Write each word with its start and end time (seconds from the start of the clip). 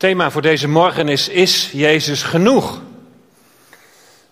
thema 0.00 0.30
voor 0.30 0.42
deze 0.42 0.68
morgen 0.68 1.08
is: 1.08 1.28
Is 1.28 1.70
Jezus 1.72 2.22
genoeg? 2.22 2.80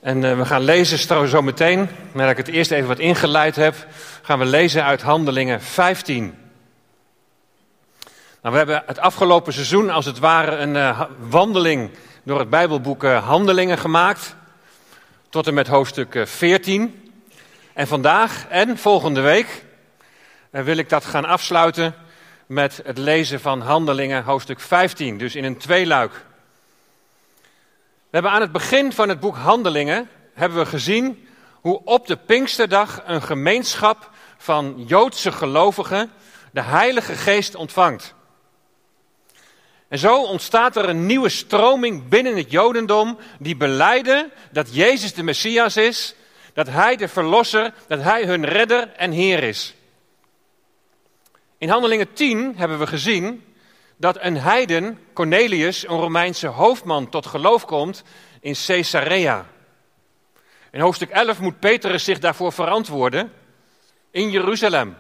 En 0.00 0.22
uh, 0.22 0.38
we 0.38 0.44
gaan 0.44 0.62
lezen 0.62 1.28
zo 1.28 1.42
meteen, 1.42 1.88
nadat 2.12 2.30
ik 2.30 2.46
het 2.46 2.48
eerst 2.54 2.70
even 2.70 2.88
wat 2.88 2.98
ingeleid 2.98 3.56
heb, 3.56 3.74
gaan 4.22 4.38
we 4.38 4.44
lezen 4.44 4.84
uit 4.84 5.02
Handelingen 5.02 5.62
15. 5.62 6.22
Nou, 8.42 8.52
we 8.52 8.56
hebben 8.56 8.82
het 8.86 8.98
afgelopen 8.98 9.52
seizoen 9.52 9.90
als 9.90 10.04
het 10.04 10.18
ware 10.18 10.56
een 10.56 10.74
uh, 10.74 11.02
wandeling 11.18 11.90
door 12.22 12.38
het 12.38 12.50
Bijbelboek 12.50 13.04
uh, 13.04 13.26
Handelingen 13.26 13.78
gemaakt, 13.78 14.34
tot 15.30 15.46
en 15.46 15.54
met 15.54 15.68
hoofdstuk 15.68 16.22
14. 16.24 17.12
En 17.72 17.86
vandaag 17.86 18.46
en 18.48 18.78
volgende 18.78 19.20
week 19.20 19.64
wil 20.50 20.76
ik 20.76 20.88
dat 20.88 21.04
gaan 21.04 21.24
afsluiten 21.24 21.94
met 22.48 22.80
het 22.84 22.98
lezen 22.98 23.40
van 23.40 23.60
Handelingen, 23.60 24.24
hoofdstuk 24.24 24.60
15, 24.60 25.18
dus 25.18 25.34
in 25.34 25.44
een 25.44 25.56
tweeluik. 25.56 26.12
We 27.82 28.10
hebben 28.10 28.30
aan 28.30 28.40
het 28.40 28.52
begin 28.52 28.92
van 28.92 29.08
het 29.08 29.20
boek 29.20 29.36
Handelingen 29.36 30.08
hebben 30.34 30.58
we 30.58 30.66
gezien 30.66 31.28
hoe 31.52 31.80
op 31.84 32.06
de 32.06 32.16
Pinksterdag 32.16 33.02
een 33.06 33.22
gemeenschap 33.22 34.10
van 34.36 34.84
Joodse 34.86 35.32
gelovigen 35.32 36.10
de 36.52 36.60
Heilige 36.60 37.14
Geest 37.14 37.54
ontvangt. 37.54 38.14
En 39.88 39.98
zo 39.98 40.22
ontstaat 40.22 40.76
er 40.76 40.88
een 40.88 41.06
nieuwe 41.06 41.28
stroming 41.28 42.08
binnen 42.08 42.36
het 42.36 42.50
Jodendom 42.50 43.18
die 43.38 43.56
beleiden 43.56 44.30
dat 44.52 44.74
Jezus 44.74 45.14
de 45.14 45.22
Messias 45.22 45.76
is, 45.76 46.14
dat 46.52 46.68
Hij 46.68 46.96
de 46.96 47.08
Verlosser, 47.08 47.72
dat 47.88 48.02
Hij 48.02 48.24
hun 48.24 48.44
redder 48.44 48.92
en 48.96 49.10
Heer 49.10 49.42
is. 49.42 49.74
In 51.58 51.68
Handelingen 51.68 52.12
10 52.12 52.54
hebben 52.56 52.78
we 52.78 52.86
gezien 52.86 53.44
dat 53.96 54.16
een 54.20 54.36
heiden, 54.36 54.98
Cornelius, 55.12 55.88
een 55.88 56.00
Romeinse 56.00 56.46
hoofdman, 56.46 57.08
tot 57.08 57.26
geloof 57.26 57.64
komt 57.64 58.02
in 58.40 58.54
Caesarea. 58.66 59.46
In 60.70 60.80
hoofdstuk 60.80 61.10
11 61.10 61.40
moet 61.40 61.58
Petrus 61.58 62.04
zich 62.04 62.18
daarvoor 62.18 62.52
verantwoorden 62.52 63.32
in 64.10 64.30
Jeruzalem. 64.30 64.96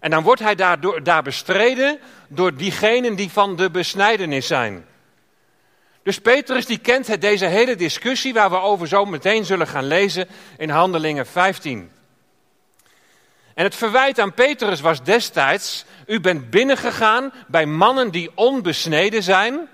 En 0.00 0.10
dan 0.10 0.22
wordt 0.22 0.40
hij 0.40 0.54
daar, 0.54 0.80
door, 0.80 1.02
daar 1.02 1.22
bestreden 1.22 1.98
door 2.28 2.54
diegenen 2.54 3.16
die 3.16 3.30
van 3.30 3.56
de 3.56 3.70
besnijdenis 3.70 4.46
zijn. 4.46 4.86
Dus 6.02 6.20
Petrus 6.20 6.66
die 6.66 6.78
kent 6.78 7.06
het, 7.06 7.20
deze 7.20 7.46
hele 7.46 7.74
discussie 7.74 8.32
waar 8.32 8.50
we 8.50 8.60
over 8.60 8.88
zo 8.88 9.04
meteen 9.04 9.44
zullen 9.44 9.66
gaan 9.66 9.86
lezen 9.86 10.28
in 10.58 10.70
Handelingen 10.70 11.26
15. 11.26 11.90
En 13.58 13.64
het 13.64 13.74
verwijt 13.74 14.20
aan 14.20 14.34
Petrus 14.34 14.80
was 14.80 15.02
destijds: 15.02 15.84
U 16.06 16.20
bent 16.20 16.50
binnengegaan 16.50 17.32
bij 17.46 17.66
mannen 17.66 18.10
die 18.10 18.30
onbesneden 18.34 19.22
zijn. 19.22 19.68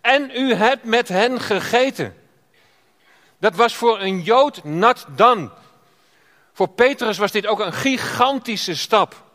En 0.00 0.30
u 0.34 0.54
hebt 0.54 0.84
met 0.84 1.08
hen 1.08 1.40
gegeten. 1.40 2.16
Dat 3.38 3.54
was 3.54 3.74
voor 3.74 4.00
een 4.00 4.20
Jood 4.20 4.64
nat 4.64 5.06
dan. 5.16 5.52
Voor 6.52 6.68
Petrus 6.68 7.18
was 7.18 7.30
dit 7.30 7.46
ook 7.46 7.60
een 7.60 7.72
gigantische 7.72 8.76
stap. 8.76 9.31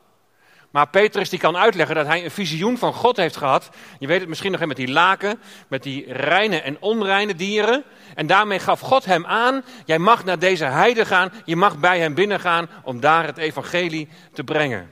Maar 0.71 0.89
Petrus 0.89 1.29
die 1.29 1.39
kan 1.39 1.57
uitleggen 1.57 1.95
dat 1.95 2.05
hij 2.05 2.23
een 2.23 2.31
visioen 2.31 2.77
van 2.77 2.93
God 2.93 3.17
heeft 3.17 3.37
gehad. 3.37 3.69
Je 3.99 4.07
weet 4.07 4.19
het 4.19 4.29
misschien 4.29 4.51
nog 4.51 4.65
met 4.65 4.77
die 4.77 4.91
laken, 4.91 5.39
met 5.67 5.83
die 5.83 6.13
reine 6.13 6.61
en 6.61 6.77
onreine 6.79 7.35
dieren. 7.35 7.83
En 8.15 8.27
daarmee 8.27 8.59
gaf 8.59 8.79
God 8.79 9.05
hem 9.05 9.25
aan, 9.25 9.63
jij 9.85 9.99
mag 9.99 10.25
naar 10.25 10.39
deze 10.39 10.65
heide 10.65 11.05
gaan, 11.05 11.31
je 11.45 11.55
mag 11.55 11.77
bij 11.77 11.99
hem 11.99 12.13
binnengaan 12.13 12.69
om 12.83 12.99
daar 12.99 13.25
het 13.25 13.37
evangelie 13.37 14.09
te 14.33 14.43
brengen. 14.43 14.91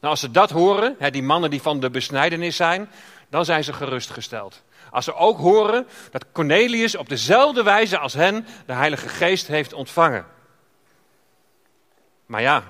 Nou, 0.00 0.14
als 0.14 0.20
ze 0.20 0.30
dat 0.30 0.50
horen, 0.50 0.96
die 1.10 1.22
mannen 1.22 1.50
die 1.50 1.62
van 1.62 1.80
de 1.80 1.90
besnijdenis 1.90 2.56
zijn, 2.56 2.90
dan 3.30 3.44
zijn 3.44 3.64
ze 3.64 3.72
gerustgesteld. 3.72 4.62
Als 4.90 5.04
ze 5.04 5.14
ook 5.14 5.38
horen 5.38 5.86
dat 6.10 6.24
Cornelius 6.32 6.96
op 6.96 7.08
dezelfde 7.08 7.62
wijze 7.62 7.98
als 7.98 8.12
hen 8.12 8.46
de 8.66 8.72
Heilige 8.72 9.08
Geest 9.08 9.46
heeft 9.46 9.72
ontvangen. 9.72 10.26
Maar 12.26 12.42
ja, 12.42 12.64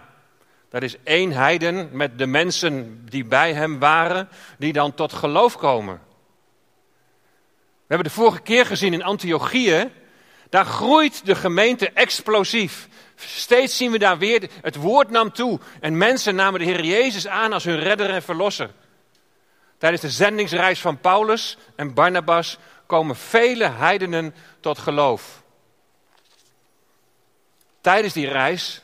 dat 0.72 0.82
is 0.82 0.96
één 1.04 1.32
heiden 1.32 1.88
met 1.92 2.18
de 2.18 2.26
mensen 2.26 3.04
die 3.08 3.24
bij 3.24 3.52
hem 3.52 3.78
waren, 3.78 4.28
die 4.58 4.72
dan 4.72 4.94
tot 4.94 5.12
geloof 5.12 5.56
komen. 5.56 6.00
We 7.72 7.88
hebben 7.94 8.06
de 8.06 8.14
vorige 8.14 8.40
keer 8.40 8.66
gezien 8.66 8.92
in 8.92 9.02
Antiochië, 9.02 9.90
daar 10.48 10.64
groeit 10.64 11.26
de 11.26 11.34
gemeente 11.34 11.90
explosief. 11.90 12.88
Steeds 13.16 13.76
zien 13.76 13.90
we 13.90 13.98
daar 13.98 14.18
weer, 14.18 14.50
het 14.62 14.76
woord 14.76 15.10
nam 15.10 15.32
toe 15.32 15.60
en 15.80 15.96
mensen 15.96 16.34
namen 16.34 16.60
de 16.60 16.66
Heer 16.66 16.84
Jezus 16.84 17.26
aan 17.26 17.52
als 17.52 17.64
hun 17.64 17.78
redder 17.78 18.10
en 18.10 18.22
verlosser. 18.22 18.70
Tijdens 19.78 20.02
de 20.02 20.10
zendingsreis 20.10 20.80
van 20.80 21.00
Paulus 21.00 21.56
en 21.76 21.94
Barnabas 21.94 22.58
komen 22.86 23.16
vele 23.16 23.68
heidenen 23.68 24.34
tot 24.60 24.78
geloof. 24.78 25.42
Tijdens 27.80 28.12
die 28.12 28.28
reis 28.28 28.82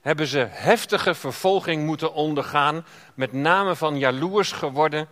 hebben 0.00 0.26
ze 0.26 0.46
heftige 0.50 1.14
vervolging 1.14 1.86
moeten 1.86 2.12
ondergaan, 2.12 2.86
met 3.14 3.32
name 3.32 3.76
van 3.76 3.98
jaloers 3.98 4.52
geworden 4.52 5.08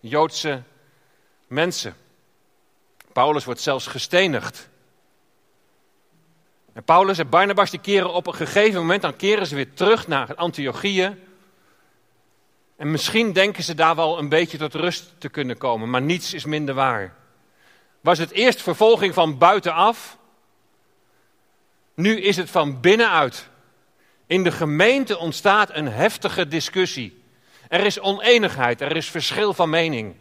Joodse 0.00 0.62
mensen. 1.46 1.96
Paulus 3.12 3.44
wordt 3.44 3.60
zelfs 3.60 3.86
gestenigd. 3.86 4.68
En 6.72 6.82
Paulus 6.84 7.18
en 7.18 7.28
Barnabas 7.28 7.70
die 7.70 7.80
keren 7.80 8.12
op 8.12 8.26
een 8.26 8.34
gegeven 8.34 8.80
moment, 8.80 9.02
dan 9.02 9.16
keren 9.16 9.46
ze 9.46 9.54
weer 9.54 9.74
terug 9.74 10.08
naar 10.08 10.34
Antiochië. 10.34 11.16
En 12.76 12.90
misschien 12.90 13.32
denken 13.32 13.62
ze 13.62 13.74
daar 13.74 13.94
wel 13.94 14.18
een 14.18 14.28
beetje 14.28 14.58
tot 14.58 14.74
rust 14.74 15.12
te 15.18 15.28
kunnen 15.28 15.58
komen, 15.58 15.90
maar 15.90 16.02
niets 16.02 16.34
is 16.34 16.44
minder 16.44 16.74
waar. 16.74 17.14
Was 18.00 18.18
het 18.18 18.30
eerst 18.30 18.62
vervolging 18.62 19.14
van 19.14 19.38
buitenaf? 19.38 20.18
Nu 21.94 22.20
is 22.20 22.36
het 22.36 22.50
van 22.50 22.80
binnenuit. 22.80 23.50
In 24.32 24.42
de 24.42 24.52
gemeente 24.52 25.18
ontstaat 25.18 25.70
een 25.72 25.88
heftige 25.88 26.48
discussie. 26.48 27.22
Er 27.68 27.84
is 27.84 28.00
oneenigheid, 28.00 28.80
er 28.80 28.96
is 28.96 29.10
verschil 29.10 29.54
van 29.54 29.70
mening. 29.70 30.14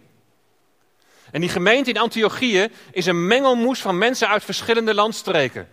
En 1.31 1.41
die 1.41 1.49
gemeente 1.49 1.89
in 1.89 1.97
Antiochië 1.97 2.67
is 2.91 3.05
een 3.05 3.27
mengelmoes 3.27 3.81
van 3.81 3.97
mensen 3.97 4.27
uit 4.27 4.43
verschillende 4.43 4.93
landstreken. 4.93 5.69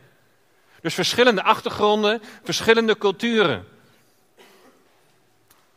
Dus 0.80 0.94
verschillende 0.94 1.42
achtergronden, 1.42 2.22
verschillende 2.42 2.98
culturen. 2.98 3.64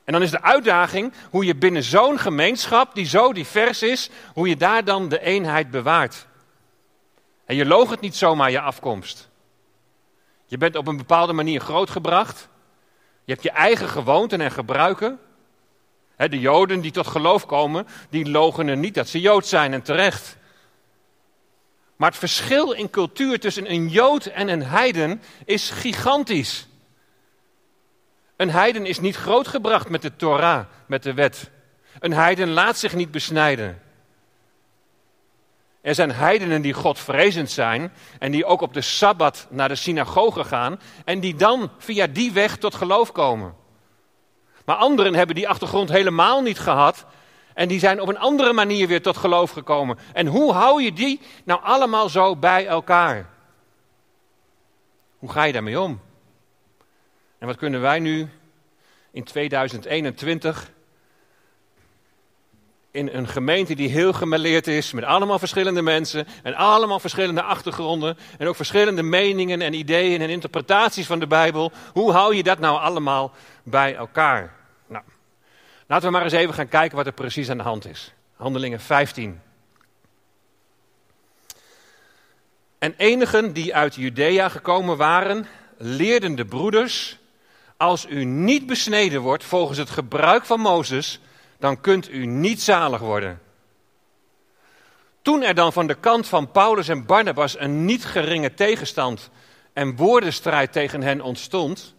En 0.03 0.13
dan 0.13 0.21
is 0.21 0.31
de 0.31 0.41
uitdaging 0.41 1.13
hoe 1.29 1.45
je 1.45 1.55
binnen 1.55 1.83
zo'n 1.83 2.19
gemeenschap, 2.19 2.95
die 2.95 3.05
zo 3.05 3.33
divers 3.33 3.81
is, 3.81 4.09
hoe 4.33 4.47
je 4.47 4.57
daar 4.57 4.83
dan 4.83 5.09
de 5.09 5.21
eenheid 5.21 5.71
bewaart. 5.71 6.27
En 7.45 7.55
je 7.55 7.65
loog 7.65 7.89
het 7.89 8.01
niet 8.01 8.15
zomaar 8.15 8.51
je 8.51 8.61
afkomst. 8.61 9.29
Je 10.45 10.57
bent 10.57 10.75
op 10.75 10.87
een 10.87 10.97
bepaalde 10.97 11.33
manier 11.33 11.61
grootgebracht. 11.61 12.49
Je 13.23 13.31
hebt 13.31 13.43
je 13.43 13.51
eigen 13.51 13.89
gewoonten 13.89 14.41
en 14.41 14.51
gebruiken. 14.51 15.19
De 16.17 16.39
Joden 16.39 16.81
die 16.81 16.91
tot 16.91 17.07
geloof 17.07 17.45
komen, 17.45 17.87
die 18.09 18.29
logenen 18.29 18.79
niet 18.79 18.93
dat 18.93 19.07
ze 19.07 19.19
Jood 19.19 19.47
zijn 19.47 19.73
en 19.73 19.81
terecht. 19.81 20.37
Maar 21.95 22.09
het 22.09 22.19
verschil 22.19 22.71
in 22.71 22.89
cultuur 22.89 23.39
tussen 23.39 23.71
een 23.71 23.89
Jood 23.89 24.25
en 24.25 24.47
een 24.47 24.63
heiden 24.63 25.21
is 25.45 25.69
gigantisch. 25.69 26.67
Een 28.35 28.49
heiden 28.49 28.85
is 28.85 28.99
niet 28.99 29.15
grootgebracht 29.15 29.89
met 29.89 30.01
de 30.01 30.15
Torah, 30.15 30.65
met 30.85 31.03
de 31.03 31.13
wet. 31.13 31.49
Een 31.99 32.13
heiden 32.13 32.49
laat 32.49 32.77
zich 32.77 32.95
niet 32.95 33.11
besnijden. 33.11 33.80
Er 35.81 35.95
zijn 35.95 36.11
heidenen 36.11 36.61
die 36.61 36.73
godvrezend 36.73 37.51
zijn 37.51 37.93
en 38.19 38.31
die 38.31 38.45
ook 38.45 38.61
op 38.61 38.73
de 38.73 38.81
Sabbat 38.81 39.47
naar 39.49 39.67
de 39.67 39.75
synagoge 39.75 40.43
gaan 40.43 40.79
en 41.05 41.19
die 41.19 41.35
dan 41.35 41.71
via 41.77 42.07
die 42.07 42.31
weg 42.31 42.57
tot 42.57 42.75
geloof 42.75 43.11
komen. 43.11 43.55
Maar 44.65 44.75
anderen 44.75 45.13
hebben 45.13 45.35
die 45.35 45.49
achtergrond 45.49 45.89
helemaal 45.89 46.41
niet 46.41 46.59
gehad 46.59 47.05
en 47.53 47.67
die 47.67 47.79
zijn 47.79 48.01
op 48.01 48.07
een 48.07 48.19
andere 48.19 48.53
manier 48.53 48.87
weer 48.87 49.01
tot 49.01 49.17
geloof 49.17 49.51
gekomen. 49.51 49.97
En 50.13 50.27
hoe 50.27 50.53
hou 50.53 50.81
je 50.83 50.93
die 50.93 51.21
nou 51.43 51.63
allemaal 51.63 52.09
zo 52.09 52.35
bij 52.35 52.67
elkaar? 52.67 53.29
Hoe 55.17 55.31
ga 55.31 55.43
je 55.43 55.53
daarmee 55.53 55.79
om? 55.79 56.01
En 57.37 57.47
wat 57.47 57.57
kunnen 57.57 57.81
wij 57.81 57.99
nu 57.99 58.29
in 59.11 59.23
2021 59.23 60.71
in 62.91 63.09
een 63.13 63.27
gemeente 63.27 63.75
die 63.75 63.89
heel 63.89 64.13
gemêleerd 64.13 64.67
is, 64.67 64.91
met 64.91 65.03
allemaal 65.03 65.39
verschillende 65.39 65.81
mensen 65.81 66.27
en 66.43 66.55
allemaal 66.55 66.99
verschillende 66.99 67.41
achtergronden 67.41 68.17
en 68.37 68.47
ook 68.47 68.55
verschillende 68.55 69.03
meningen 69.03 69.61
en 69.61 69.73
ideeën 69.73 70.21
en 70.21 70.29
interpretaties 70.29 71.05
van 71.05 71.19
de 71.19 71.27
Bijbel. 71.27 71.71
Hoe 71.93 72.11
hou 72.11 72.35
je 72.35 72.43
dat 72.43 72.59
nou 72.59 72.79
allemaal 72.79 73.31
bij 73.63 73.95
elkaar? 73.95 74.53
Nou, 74.87 75.03
laten 75.87 76.05
we 76.05 76.13
maar 76.13 76.23
eens 76.23 76.33
even 76.33 76.53
gaan 76.53 76.67
kijken 76.67 76.97
wat 76.97 77.05
er 77.05 77.11
precies 77.11 77.49
aan 77.49 77.57
de 77.57 77.63
hand 77.63 77.85
is. 77.87 78.13
Handelingen 78.35 78.79
15. 78.79 79.41
En 82.79 82.93
enigen 82.97 83.53
die 83.53 83.75
uit 83.75 83.95
Judea 83.95 84.49
gekomen 84.49 84.97
waren, 84.97 85.47
leerden 85.77 86.35
de 86.35 86.45
broeders, 86.45 87.17
als 87.77 88.05
u 88.09 88.23
niet 88.23 88.65
besneden 88.65 89.21
wordt 89.21 89.43
volgens 89.43 89.77
het 89.77 89.89
gebruik 89.89 90.45
van 90.45 90.59
Mozes, 90.59 91.19
dan 91.61 91.81
kunt 91.81 92.09
u 92.09 92.25
niet 92.25 92.61
zalig 92.61 92.99
worden. 92.99 93.41
Toen 95.21 95.43
er 95.43 95.55
dan 95.55 95.73
van 95.73 95.87
de 95.87 95.93
kant 95.93 96.27
van 96.27 96.51
Paulus 96.51 96.87
en 96.87 97.05
Barnabas 97.05 97.59
een 97.59 97.85
niet 97.85 98.05
geringe 98.05 98.53
tegenstand 98.53 99.29
en 99.73 99.95
woordenstrijd 99.95 100.71
tegen 100.71 101.01
hen 101.01 101.21
ontstond, 101.21 101.95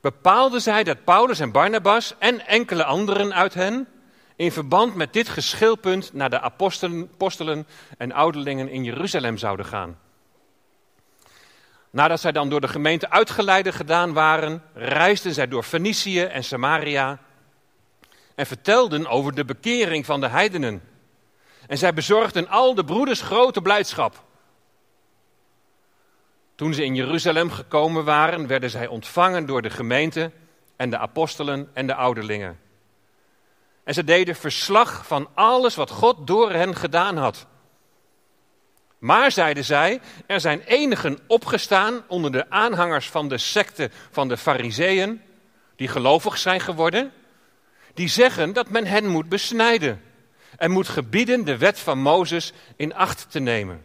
bepaalden 0.00 0.60
zij 0.60 0.84
dat 0.84 1.04
Paulus 1.04 1.40
en 1.40 1.52
Barnabas 1.52 2.14
en 2.18 2.46
enkele 2.46 2.84
anderen 2.84 3.34
uit 3.34 3.54
hen 3.54 3.88
in 4.36 4.52
verband 4.52 4.94
met 4.94 5.12
dit 5.12 5.28
geschilpunt 5.28 6.12
naar 6.12 6.30
de 6.30 6.40
apostelen, 6.40 7.08
apostelen 7.12 7.66
en 7.98 8.12
ouderlingen 8.12 8.68
in 8.68 8.84
Jeruzalem 8.84 9.38
zouden 9.38 9.66
gaan. 9.66 9.98
Nadat 11.90 12.20
zij 12.20 12.32
dan 12.32 12.48
door 12.48 12.60
de 12.60 12.68
gemeente 12.68 13.10
uitgeleide 13.10 13.72
gedaan 13.72 14.12
waren, 14.12 14.62
reisden 14.74 15.34
zij 15.34 15.48
door 15.48 15.62
Fenicië 15.62 16.22
en 16.22 16.44
Samaria 16.44 17.18
en 18.36 18.46
vertelden 18.46 19.06
over 19.06 19.34
de 19.34 19.44
bekering 19.44 20.06
van 20.06 20.20
de 20.20 20.28
heidenen. 20.28 20.82
En 21.66 21.78
zij 21.78 21.94
bezorgden 21.94 22.48
al 22.48 22.74
de 22.74 22.84
broeders 22.84 23.20
grote 23.20 23.62
blijdschap. 23.62 24.24
Toen 26.54 26.74
ze 26.74 26.84
in 26.84 26.94
Jeruzalem 26.94 27.50
gekomen 27.50 28.04
waren, 28.04 28.46
werden 28.46 28.70
zij 28.70 28.86
ontvangen 28.86 29.46
door 29.46 29.62
de 29.62 29.70
gemeente 29.70 30.30
en 30.76 30.90
de 30.90 30.98
apostelen 30.98 31.70
en 31.72 31.86
de 31.86 31.94
ouderlingen. 31.94 32.58
En 33.84 33.94
ze 33.94 34.04
deden 34.04 34.36
verslag 34.36 35.06
van 35.06 35.28
alles 35.34 35.74
wat 35.74 35.90
God 35.90 36.26
door 36.26 36.52
hen 36.52 36.76
gedaan 36.76 37.16
had. 37.16 37.46
Maar, 38.98 39.32
zeiden 39.32 39.64
zij, 39.64 40.00
er 40.26 40.40
zijn 40.40 40.60
enigen 40.60 41.18
opgestaan 41.26 42.02
onder 42.08 42.32
de 42.32 42.50
aanhangers 42.50 43.10
van 43.10 43.28
de 43.28 43.38
secte 43.38 43.90
van 44.10 44.28
de 44.28 44.36
Fariseeën, 44.36 45.22
die 45.76 45.88
gelovig 45.88 46.38
zijn 46.38 46.60
geworden, 46.60 47.12
die 47.96 48.08
zeggen 48.08 48.52
dat 48.52 48.70
men 48.70 48.86
hen 48.86 49.06
moet 49.06 49.28
besnijden 49.28 50.02
en 50.56 50.70
moet 50.70 50.88
gebieden 50.88 51.44
de 51.44 51.56
wet 51.56 51.78
van 51.78 51.98
Mozes 51.98 52.52
in 52.76 52.94
acht 52.94 53.30
te 53.30 53.38
nemen. 53.38 53.84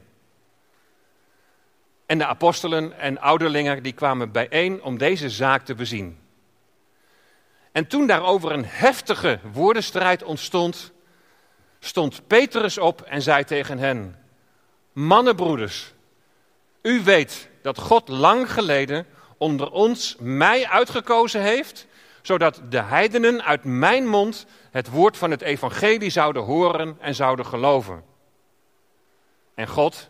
En 2.05 2.17
de 2.17 2.25
apostelen 2.25 2.99
en 2.99 3.19
ouderlingen 3.19 3.83
die 3.83 3.93
kwamen 3.93 4.31
bijeen 4.31 4.83
om 4.83 4.97
deze 4.97 5.29
zaak 5.29 5.65
te 5.65 5.75
bezien. 5.75 6.19
En 7.71 7.87
toen 7.87 8.07
daarover 8.07 8.51
een 8.51 8.65
heftige 8.65 9.39
woordenstrijd 9.51 10.23
ontstond, 10.23 10.91
stond 11.79 12.27
Petrus 12.27 12.77
op 12.77 13.01
en 13.01 13.21
zei 13.21 13.43
tegen 13.43 13.77
hen: 13.77 14.19
Mannenbroeders, 14.93 15.93
u 16.81 17.03
weet 17.03 17.49
dat 17.61 17.77
God 17.77 18.07
lang 18.07 18.51
geleden 18.51 19.05
onder 19.37 19.71
ons 19.71 20.15
mij 20.19 20.67
uitgekozen 20.67 21.41
heeft, 21.41 21.87
zodat 22.21 22.61
de 22.69 22.81
heidenen 22.81 23.43
uit 23.43 23.63
mijn 23.63 24.07
mond 24.07 24.45
het 24.71 24.89
woord 24.89 25.17
van 25.17 25.31
het 25.31 25.41
evangelie 25.41 26.09
zouden 26.09 26.43
horen 26.43 26.97
en 26.99 27.15
zouden 27.15 27.45
geloven. 27.45 28.03
En 29.53 29.67
God, 29.67 30.09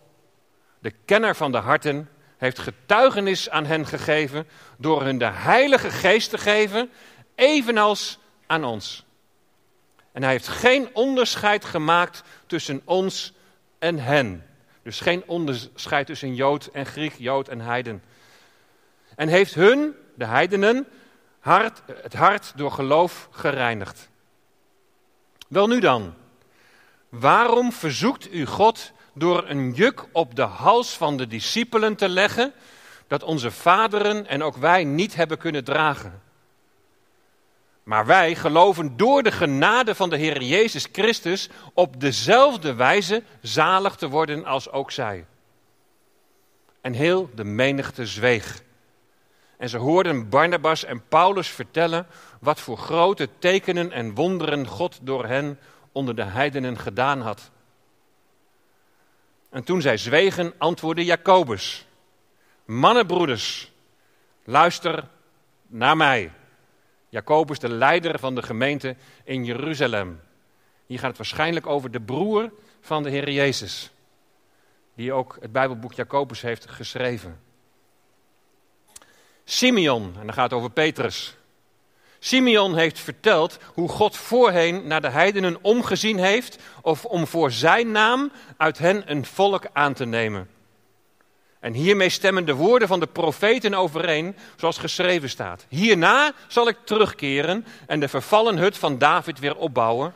de 0.79 0.93
kenner 1.05 1.35
van 1.35 1.51
de 1.51 1.57
harten, 1.57 2.09
heeft 2.37 2.59
getuigenis 2.59 3.49
aan 3.49 3.65
hen 3.65 3.85
gegeven 3.85 4.47
door 4.77 5.03
hun 5.03 5.17
de 5.17 5.29
Heilige 5.31 5.89
Geest 5.89 6.29
te 6.29 6.37
geven, 6.37 6.91
evenals 7.35 8.19
aan 8.47 8.63
ons. 8.63 9.05
En 10.11 10.23
hij 10.23 10.31
heeft 10.31 10.47
geen 10.47 10.89
onderscheid 10.93 11.65
gemaakt 11.65 12.23
tussen 12.45 12.81
ons 12.85 13.33
en 13.79 13.99
hen. 13.99 14.45
Dus 14.83 14.99
geen 14.99 15.23
onderscheid 15.25 16.05
tussen 16.05 16.35
Jood 16.35 16.65
en 16.65 16.85
Griek, 16.85 17.13
Jood 17.17 17.47
en 17.47 17.59
Heiden. 17.59 18.03
En 19.15 19.27
heeft 19.27 19.53
hun, 19.53 19.95
de 20.15 20.25
heidenen, 20.25 20.87
hart, 21.41 21.81
het 22.01 22.13
hart 22.13 22.53
door 22.55 22.71
geloof 22.71 23.27
gereinigd. 23.31 24.09
Wel 25.47 25.67
nu 25.67 25.79
dan, 25.79 26.13
waarom 27.09 27.71
verzoekt 27.71 28.33
u 28.33 28.45
God 28.45 28.91
door 29.13 29.49
een 29.49 29.73
juk 29.73 30.05
op 30.11 30.35
de 30.35 30.41
hals 30.41 30.97
van 30.97 31.17
de 31.17 31.27
discipelen 31.27 31.95
te 31.95 32.09
leggen, 32.09 32.53
dat 33.07 33.23
onze 33.23 33.51
vaderen 33.51 34.27
en 34.27 34.43
ook 34.43 34.55
wij 34.55 34.83
niet 34.83 35.15
hebben 35.15 35.37
kunnen 35.37 35.63
dragen? 35.63 36.21
Maar 37.83 38.05
wij 38.05 38.35
geloven 38.35 38.97
door 38.97 39.23
de 39.23 39.31
genade 39.31 39.95
van 39.95 40.09
de 40.09 40.17
Heer 40.17 40.41
Jezus 40.41 40.87
Christus 40.91 41.49
op 41.73 41.99
dezelfde 41.99 42.73
wijze 42.73 43.23
zalig 43.41 43.95
te 43.95 44.09
worden 44.09 44.45
als 44.45 44.69
ook 44.69 44.91
zij. 44.91 45.25
En 46.81 46.93
heel 46.93 47.29
de 47.35 47.43
menigte 47.43 48.05
zweeg. 48.05 48.61
En 49.61 49.69
ze 49.69 49.77
hoorden 49.77 50.29
Barnabas 50.29 50.83
en 50.83 51.07
Paulus 51.07 51.47
vertellen 51.47 52.07
wat 52.39 52.59
voor 52.59 52.77
grote 52.77 53.29
tekenen 53.39 53.91
en 53.91 54.13
wonderen 54.13 54.67
God 54.67 54.99
door 55.01 55.25
hen 55.25 55.59
onder 55.91 56.15
de 56.15 56.23
heidenen 56.23 56.77
gedaan 56.77 57.21
had. 57.21 57.51
En 59.49 59.63
toen 59.63 59.81
zij 59.81 59.97
zwegen, 59.97 60.53
antwoordde 60.57 61.05
Jacobus: 61.05 61.85
Mannenbroeders, 62.65 63.71
luister 64.43 65.07
naar 65.67 65.97
mij. 65.97 66.31
Jacobus, 67.09 67.59
de 67.59 67.69
leider 67.69 68.19
van 68.19 68.35
de 68.35 68.43
gemeente 68.43 68.95
in 69.23 69.45
Jeruzalem. 69.45 70.21
Hier 70.85 70.99
gaat 70.99 71.07
het 71.07 71.17
waarschijnlijk 71.17 71.67
over 71.67 71.91
de 71.91 72.01
broer 72.01 72.51
van 72.79 73.03
de 73.03 73.09
Heer 73.09 73.29
Jezus, 73.29 73.91
die 74.95 75.13
ook 75.13 75.37
het 75.41 75.51
Bijbelboek 75.51 75.93
Jacobus 75.93 76.41
heeft 76.41 76.69
geschreven. 76.69 77.50
Simeon, 79.45 80.15
en 80.19 80.25
dan 80.25 80.33
gaat 80.33 80.53
over 80.53 80.69
Petrus. 80.69 81.35
Simeon 82.19 82.75
heeft 82.75 82.99
verteld 82.99 83.57
hoe 83.73 83.89
God 83.89 84.17
voorheen 84.17 84.87
naar 84.87 85.01
de 85.01 85.09
heidenen 85.09 85.57
omgezien 85.61 86.17
heeft, 86.17 86.57
of 86.81 87.05
om 87.05 87.27
voor 87.27 87.51
zijn 87.51 87.91
naam 87.91 88.31
uit 88.57 88.77
hen 88.77 89.03
een 89.05 89.25
volk 89.25 89.63
aan 89.73 89.93
te 89.93 90.05
nemen. 90.05 90.49
En 91.59 91.73
hiermee 91.73 92.09
stemmen 92.09 92.45
de 92.45 92.53
woorden 92.53 92.87
van 92.87 92.99
de 92.99 93.07
profeten 93.07 93.73
overeen, 93.73 94.35
zoals 94.55 94.77
geschreven 94.77 95.29
staat. 95.29 95.65
Hierna 95.69 96.33
zal 96.47 96.67
ik 96.67 96.77
terugkeren 96.83 97.65
en 97.87 97.99
de 97.99 98.07
vervallen 98.07 98.57
hut 98.57 98.77
van 98.77 98.97
David 98.97 99.39
weer 99.39 99.55
opbouwen. 99.55 100.13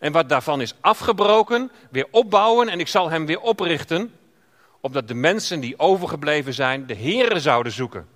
En 0.00 0.12
wat 0.12 0.28
daarvan 0.28 0.60
is 0.60 0.74
afgebroken, 0.80 1.70
weer 1.90 2.06
opbouwen 2.10 2.68
en 2.68 2.80
ik 2.80 2.88
zal 2.88 3.10
hem 3.10 3.26
weer 3.26 3.40
oprichten, 3.40 4.14
opdat 4.80 5.08
de 5.08 5.14
mensen 5.14 5.60
die 5.60 5.78
overgebleven 5.78 6.54
zijn 6.54 6.86
de 6.86 6.96
Here 6.96 7.40
zouden 7.40 7.72
zoeken. 7.72 8.11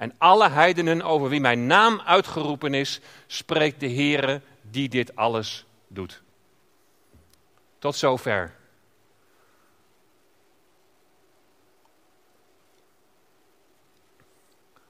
En 0.00 0.14
alle 0.18 0.48
heidenen 0.48 1.02
over 1.02 1.28
wie 1.28 1.40
mijn 1.40 1.66
naam 1.66 2.00
uitgeroepen 2.00 2.74
is, 2.74 3.00
spreekt 3.26 3.80
de 3.80 3.90
Heere 3.90 4.40
die 4.62 4.88
dit 4.88 5.16
alles 5.16 5.64
doet. 5.88 6.22
Tot 7.78 7.96
zover. 7.96 8.54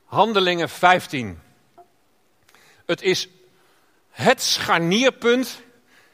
Handelingen 0.04 0.68
15. 0.68 1.40
Het 2.86 3.02
is 3.02 3.28
het 4.10 4.42
scharnierpunt 4.42 5.62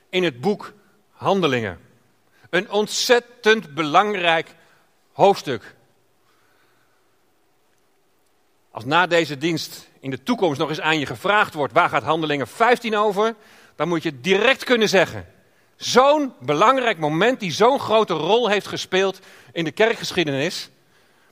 in 0.08 0.24
het 0.24 0.40
boek 0.40 0.72
Handelingen. 1.10 1.80
Een 2.50 2.70
ontzettend 2.70 3.74
belangrijk 3.74 4.54
hoofdstuk. 5.12 5.75
Als 8.76 8.84
na 8.84 9.06
deze 9.06 9.38
dienst 9.38 9.88
in 10.00 10.10
de 10.10 10.22
toekomst 10.22 10.58
nog 10.58 10.68
eens 10.68 10.80
aan 10.80 10.98
je 10.98 11.06
gevraagd 11.06 11.54
wordt, 11.54 11.72
waar 11.72 11.88
gaat 11.88 12.02
Handelingen 12.02 12.46
15 12.46 12.96
over? 12.96 13.34
Dan 13.76 13.88
moet 13.88 14.02
je 14.02 14.20
direct 14.20 14.64
kunnen 14.64 14.88
zeggen. 14.88 15.26
Zo'n 15.76 16.32
belangrijk 16.40 16.98
moment 16.98 17.40
die 17.40 17.52
zo'n 17.52 17.80
grote 17.80 18.14
rol 18.14 18.48
heeft 18.48 18.66
gespeeld 18.66 19.20
in 19.52 19.64
de 19.64 19.70
kerkgeschiedenis, 19.70 20.70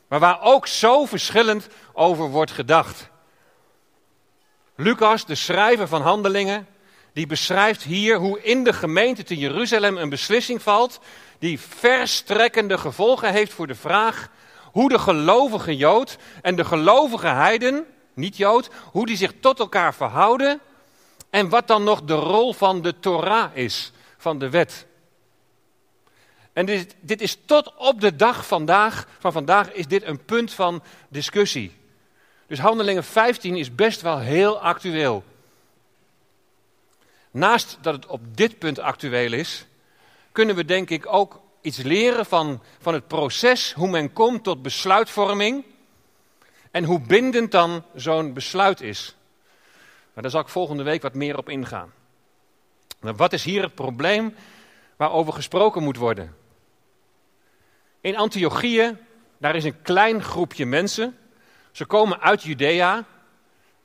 maar 0.08 0.20
waar 0.20 0.42
ook 0.42 0.66
zo 0.66 1.04
verschillend 1.04 1.68
over 1.92 2.28
wordt 2.28 2.50
gedacht. 2.50 3.08
Lucas, 4.76 5.26
de 5.26 5.34
schrijver 5.34 5.88
van 5.88 6.02
Handelingen, 6.02 6.66
die 7.12 7.26
beschrijft 7.26 7.82
hier 7.82 8.18
hoe 8.18 8.42
in 8.42 8.64
de 8.64 8.72
gemeente 8.72 9.22
te 9.22 9.36
Jeruzalem 9.36 9.96
een 9.96 10.08
beslissing 10.08 10.62
valt 10.62 11.00
die 11.38 11.60
verstrekkende 11.60 12.78
gevolgen 12.78 13.32
heeft 13.32 13.52
voor 13.52 13.66
de 13.66 13.74
vraag 13.74 14.30
hoe 14.74 14.88
de 14.88 14.98
gelovige 14.98 15.76
Jood 15.76 16.16
en 16.42 16.56
de 16.56 16.64
gelovige 16.64 17.26
heiden, 17.26 17.86
niet 18.14 18.36
Jood, 18.36 18.70
hoe 18.90 19.06
die 19.06 19.16
zich 19.16 19.32
tot 19.40 19.58
elkaar 19.58 19.94
verhouden 19.94 20.60
en 21.30 21.48
wat 21.48 21.66
dan 21.66 21.84
nog 21.84 22.02
de 22.02 22.14
rol 22.14 22.52
van 22.52 22.82
de 22.82 23.00
Torah 23.00 23.56
is, 23.56 23.92
van 24.16 24.38
de 24.38 24.50
wet. 24.50 24.86
En 26.52 26.66
dit, 26.66 26.94
dit 27.00 27.20
is 27.20 27.38
tot 27.44 27.74
op 27.76 28.00
de 28.00 28.16
dag 28.16 28.46
vandaag, 28.46 29.06
van 29.18 29.32
vandaag 29.32 29.72
is 29.72 29.86
dit 29.86 30.02
een 30.02 30.24
punt 30.24 30.52
van 30.52 30.82
discussie. 31.08 31.76
Dus 32.46 32.58
Handelingen 32.58 33.04
15 33.04 33.56
is 33.56 33.74
best 33.74 34.00
wel 34.00 34.18
heel 34.18 34.60
actueel. 34.60 35.24
Naast 37.30 37.78
dat 37.80 37.94
het 37.94 38.06
op 38.06 38.36
dit 38.36 38.58
punt 38.58 38.78
actueel 38.78 39.32
is, 39.32 39.66
kunnen 40.32 40.56
we 40.56 40.64
denk 40.64 40.90
ik 40.90 41.06
ook 41.06 41.42
iets 41.64 41.82
leren 41.82 42.26
van, 42.26 42.62
van 42.78 42.94
het 42.94 43.06
proces, 43.06 43.72
hoe 43.72 43.88
men 43.88 44.12
komt 44.12 44.42
tot 44.42 44.62
besluitvorming 44.62 45.64
en 46.70 46.84
hoe 46.84 47.00
bindend 47.00 47.50
dan 47.50 47.84
zo'n 47.94 48.32
besluit 48.32 48.80
is. 48.80 49.16
Maar 50.12 50.22
daar 50.22 50.32
zal 50.32 50.40
ik 50.40 50.48
volgende 50.48 50.82
week 50.82 51.02
wat 51.02 51.14
meer 51.14 51.38
op 51.38 51.48
ingaan. 51.48 51.92
Maar 53.00 53.14
wat 53.14 53.32
is 53.32 53.44
hier 53.44 53.62
het 53.62 53.74
probleem 53.74 54.34
waarover 54.96 55.32
gesproken 55.32 55.82
moet 55.82 55.96
worden? 55.96 56.36
In 58.00 58.16
Antiochië, 58.16 58.96
daar 59.38 59.56
is 59.56 59.64
een 59.64 59.82
klein 59.82 60.22
groepje 60.22 60.66
mensen. 60.66 61.18
Ze 61.72 61.84
komen 61.84 62.20
uit 62.20 62.42
Judea. 62.42 63.04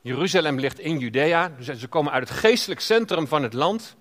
Jeruzalem 0.02 0.60
ligt 0.60 0.80
in 0.80 0.98
Judea. 0.98 1.52
Dus 1.58 1.80
ze 1.80 1.88
komen 1.88 2.12
uit 2.12 2.30
het 2.30 2.38
geestelijk 2.38 2.80
centrum 2.80 3.28
van 3.28 3.44
het 3.44 3.54
land. 3.54 3.96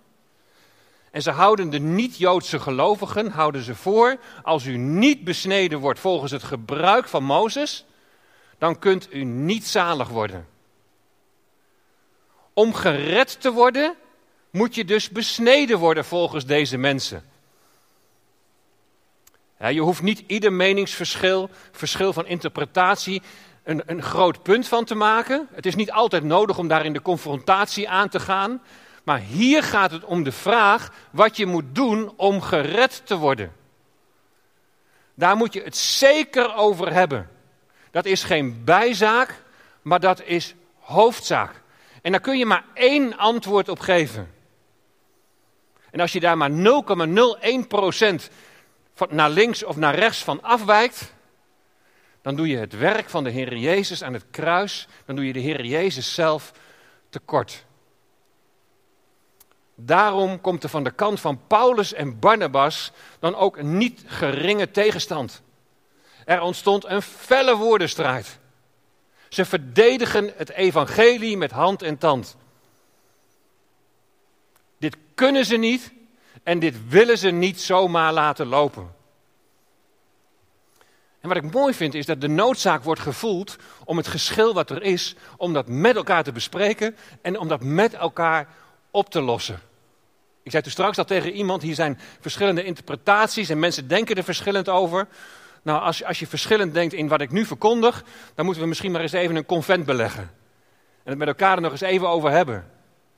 En 1.18 1.24
ze 1.24 1.30
houden 1.30 1.70
de 1.70 1.78
niet-Joodse 1.78 2.60
gelovigen 2.60 3.30
houden 3.30 3.62
ze 3.62 3.74
voor, 3.74 4.16
als 4.42 4.64
u 4.64 4.76
niet 4.76 5.24
besneden 5.24 5.78
wordt 5.78 6.00
volgens 6.00 6.32
het 6.32 6.42
gebruik 6.42 7.08
van 7.08 7.24
Mozes, 7.24 7.84
dan 8.58 8.78
kunt 8.78 9.14
u 9.14 9.24
niet 9.24 9.66
zalig 9.66 10.08
worden. 10.08 10.46
Om 12.52 12.74
gered 12.74 13.40
te 13.40 13.52
worden, 13.52 13.94
moet 14.50 14.74
je 14.74 14.84
dus 14.84 15.08
besneden 15.08 15.78
worden 15.78 16.04
volgens 16.04 16.44
deze 16.44 16.76
mensen. 16.76 17.24
Ja, 19.58 19.66
je 19.66 19.80
hoeft 19.80 20.02
niet 20.02 20.24
ieder 20.26 20.52
meningsverschil, 20.52 21.50
verschil 21.72 22.12
van 22.12 22.26
interpretatie, 22.26 23.22
een, 23.62 23.82
een 23.86 24.02
groot 24.02 24.42
punt 24.42 24.68
van 24.68 24.84
te 24.84 24.94
maken. 24.94 25.48
Het 25.52 25.66
is 25.66 25.74
niet 25.74 25.92
altijd 25.92 26.22
nodig 26.22 26.58
om 26.58 26.68
daar 26.68 26.84
in 26.84 26.92
de 26.92 27.02
confrontatie 27.02 27.88
aan 27.88 28.08
te 28.08 28.20
gaan. 28.20 28.60
Maar 29.08 29.20
hier 29.20 29.62
gaat 29.62 29.90
het 29.90 30.04
om 30.04 30.22
de 30.22 30.32
vraag 30.32 30.92
wat 31.10 31.36
je 31.36 31.46
moet 31.46 31.74
doen 31.74 32.12
om 32.16 32.40
gered 32.40 33.06
te 33.06 33.16
worden. 33.16 33.52
Daar 35.14 35.36
moet 35.36 35.52
je 35.52 35.62
het 35.62 35.76
zeker 35.76 36.54
over 36.54 36.92
hebben. 36.92 37.30
Dat 37.90 38.04
is 38.04 38.22
geen 38.22 38.64
bijzaak, 38.64 39.42
maar 39.82 40.00
dat 40.00 40.22
is 40.22 40.54
hoofdzaak. 40.78 41.62
En 42.02 42.10
daar 42.10 42.20
kun 42.20 42.38
je 42.38 42.46
maar 42.46 42.64
één 42.74 43.16
antwoord 43.16 43.68
op 43.68 43.80
geven. 43.80 44.34
En 45.90 46.00
als 46.00 46.12
je 46.12 46.20
daar 46.20 46.36
maar 46.36 46.50
0,01% 46.50 46.56
naar 49.08 49.30
links 49.30 49.64
of 49.64 49.76
naar 49.76 49.94
rechts 49.94 50.24
van 50.24 50.42
afwijkt, 50.42 51.14
dan 52.22 52.36
doe 52.36 52.48
je 52.48 52.56
het 52.56 52.78
werk 52.78 53.08
van 53.08 53.24
de 53.24 53.30
Heer 53.30 53.56
Jezus 53.56 54.02
aan 54.02 54.12
het 54.12 54.24
kruis, 54.30 54.88
dan 55.04 55.16
doe 55.16 55.26
je 55.26 55.32
de 55.32 55.40
Heer 55.40 55.64
Jezus 55.64 56.14
zelf 56.14 56.52
tekort. 57.08 57.66
Daarom 59.80 60.40
komt 60.40 60.62
er 60.62 60.68
van 60.68 60.84
de 60.84 60.90
kant 60.90 61.20
van 61.20 61.40
Paulus 61.46 61.92
en 61.92 62.18
Barnabas 62.18 62.92
dan 63.18 63.34
ook 63.34 63.56
een 63.56 63.76
niet 63.76 64.02
geringe 64.06 64.70
tegenstand. 64.70 65.42
Er 66.24 66.40
ontstond 66.40 66.84
een 66.84 67.02
felle 67.02 67.56
woordenstrijd. 67.56 68.38
Ze 69.28 69.44
verdedigen 69.44 70.32
het 70.36 70.50
evangelie 70.50 71.36
met 71.36 71.50
hand 71.50 71.82
en 71.82 71.98
tand. 71.98 72.36
Dit 74.78 74.96
kunnen 75.14 75.44
ze 75.44 75.56
niet 75.56 75.92
en 76.42 76.58
dit 76.58 76.88
willen 76.88 77.18
ze 77.18 77.30
niet 77.30 77.60
zomaar 77.60 78.12
laten 78.12 78.46
lopen. 78.46 78.94
En 81.20 81.28
wat 81.28 81.36
ik 81.36 81.52
mooi 81.52 81.74
vind 81.74 81.94
is 81.94 82.06
dat 82.06 82.20
de 82.20 82.28
noodzaak 82.28 82.82
wordt 82.82 83.00
gevoeld 83.00 83.56
om 83.84 83.96
het 83.96 84.06
geschil 84.06 84.54
wat 84.54 84.70
er 84.70 84.82
is, 84.82 85.14
om 85.36 85.52
dat 85.52 85.68
met 85.68 85.96
elkaar 85.96 86.24
te 86.24 86.32
bespreken 86.32 86.96
en 87.22 87.38
om 87.38 87.48
dat 87.48 87.62
met 87.62 87.94
elkaar 87.94 88.48
op 88.90 89.10
te 89.10 89.20
lossen. 89.20 89.66
Ik 90.48 90.54
zei 90.54 90.62
toen 90.62 90.72
straks 90.72 90.98
al 90.98 91.04
tegen 91.04 91.32
iemand, 91.32 91.62
hier 91.62 91.74
zijn 91.74 91.98
verschillende 92.20 92.64
interpretaties 92.64 93.48
en 93.48 93.58
mensen 93.58 93.88
denken 93.88 94.16
er 94.16 94.24
verschillend 94.24 94.68
over. 94.68 95.08
Nou, 95.62 95.82
als, 95.82 96.04
als 96.04 96.18
je 96.18 96.26
verschillend 96.26 96.74
denkt 96.74 96.94
in 96.94 97.08
wat 97.08 97.20
ik 97.20 97.30
nu 97.30 97.44
verkondig, 97.44 98.04
dan 98.34 98.44
moeten 98.44 98.62
we 98.62 98.68
misschien 98.68 98.92
maar 98.92 99.00
eens 99.00 99.12
even 99.12 99.36
een 99.36 99.46
convent 99.46 99.84
beleggen. 99.84 100.22
En 101.02 101.10
het 101.10 101.18
met 101.18 101.28
elkaar 101.28 101.56
er 101.56 101.62
nog 101.62 101.72
eens 101.72 101.80
even 101.80 102.08
over 102.08 102.30
hebben. 102.30 102.70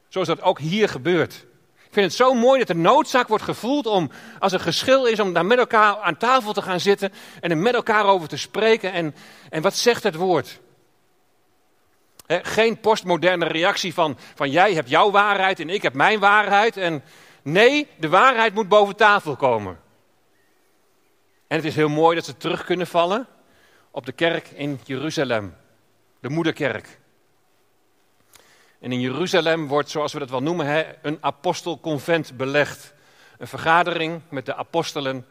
Zoals 0.09 0.29
dat 0.29 0.43
ook 0.43 0.59
hier 0.59 0.89
gebeurt. 0.89 1.35
Ik 1.75 1.93
vind 1.93 2.07
het 2.07 2.15
zo 2.15 2.35
mooi 2.35 2.59
dat 2.59 2.69
de 2.69 2.75
noodzaak 2.75 3.29
wordt 3.29 3.45
gevoeld 3.45 3.87
om, 3.87 4.11
als 4.39 4.53
er 4.53 4.61
geschil 4.61 5.07
is, 5.07 5.21
om 5.21 5.33
daar 5.33 5.47
met 5.47 5.59
elkaar 5.59 5.97
aan 5.97 6.17
tafel 6.17 6.53
te 6.53 6.63
gaan 6.63 6.81
zitten 6.81 7.13
en 7.41 7.51
er 7.51 7.57
met 7.57 7.75
elkaar 7.75 8.05
over 8.05 8.29
te 8.29 8.37
spreken. 8.37 8.93
En, 8.93 9.15
en 9.51 9.63
wat 9.63 9.77
zegt 9.77 10.03
het 10.03 10.15
woord? 10.15 10.61
Geen 12.31 12.81
postmoderne 12.81 13.47
reactie 13.47 13.95
van, 13.95 14.19
van 14.35 14.51
jij 14.51 14.75
hebt 14.75 14.89
jouw 14.89 15.11
waarheid 15.11 15.61
en 15.61 15.71
ik 15.71 15.83
heb 15.83 15.95
mijn 15.95 16.19
waarheid. 16.19 16.77
En 16.77 17.03
nee, 17.43 17.89
de 17.97 18.09
waarheid 18.09 18.55
moet 18.55 18.69
boven 18.69 18.97
tafel 18.97 19.37
komen. 19.37 19.81
En 21.47 21.57
het 21.57 21.65
is 21.65 21.75
heel 21.75 21.89
mooi 21.89 22.15
dat 22.15 22.25
ze 22.25 22.37
terug 22.37 22.65
kunnen 22.65 22.87
vallen 22.87 23.27
op 23.91 24.07
de 24.07 24.13
kerk 24.13 24.49
in 24.49 24.81
Jeruzalem, 24.85 25.57
de 26.21 26.29
moederkerk. 26.29 26.99
En 28.81 28.93
in 28.93 29.01
Jeruzalem 29.01 29.67
wordt, 29.67 29.91
zoals 29.91 30.13
we 30.13 30.19
dat 30.19 30.31
wel 30.31 30.43
noemen, 30.43 30.97
een 31.03 31.19
apostelconvent 31.21 32.37
belegd. 32.37 32.95
Een 33.39 33.47
vergadering 33.47 34.21
met 34.29 34.47
de 34.47 34.55
apostelen 34.55 35.27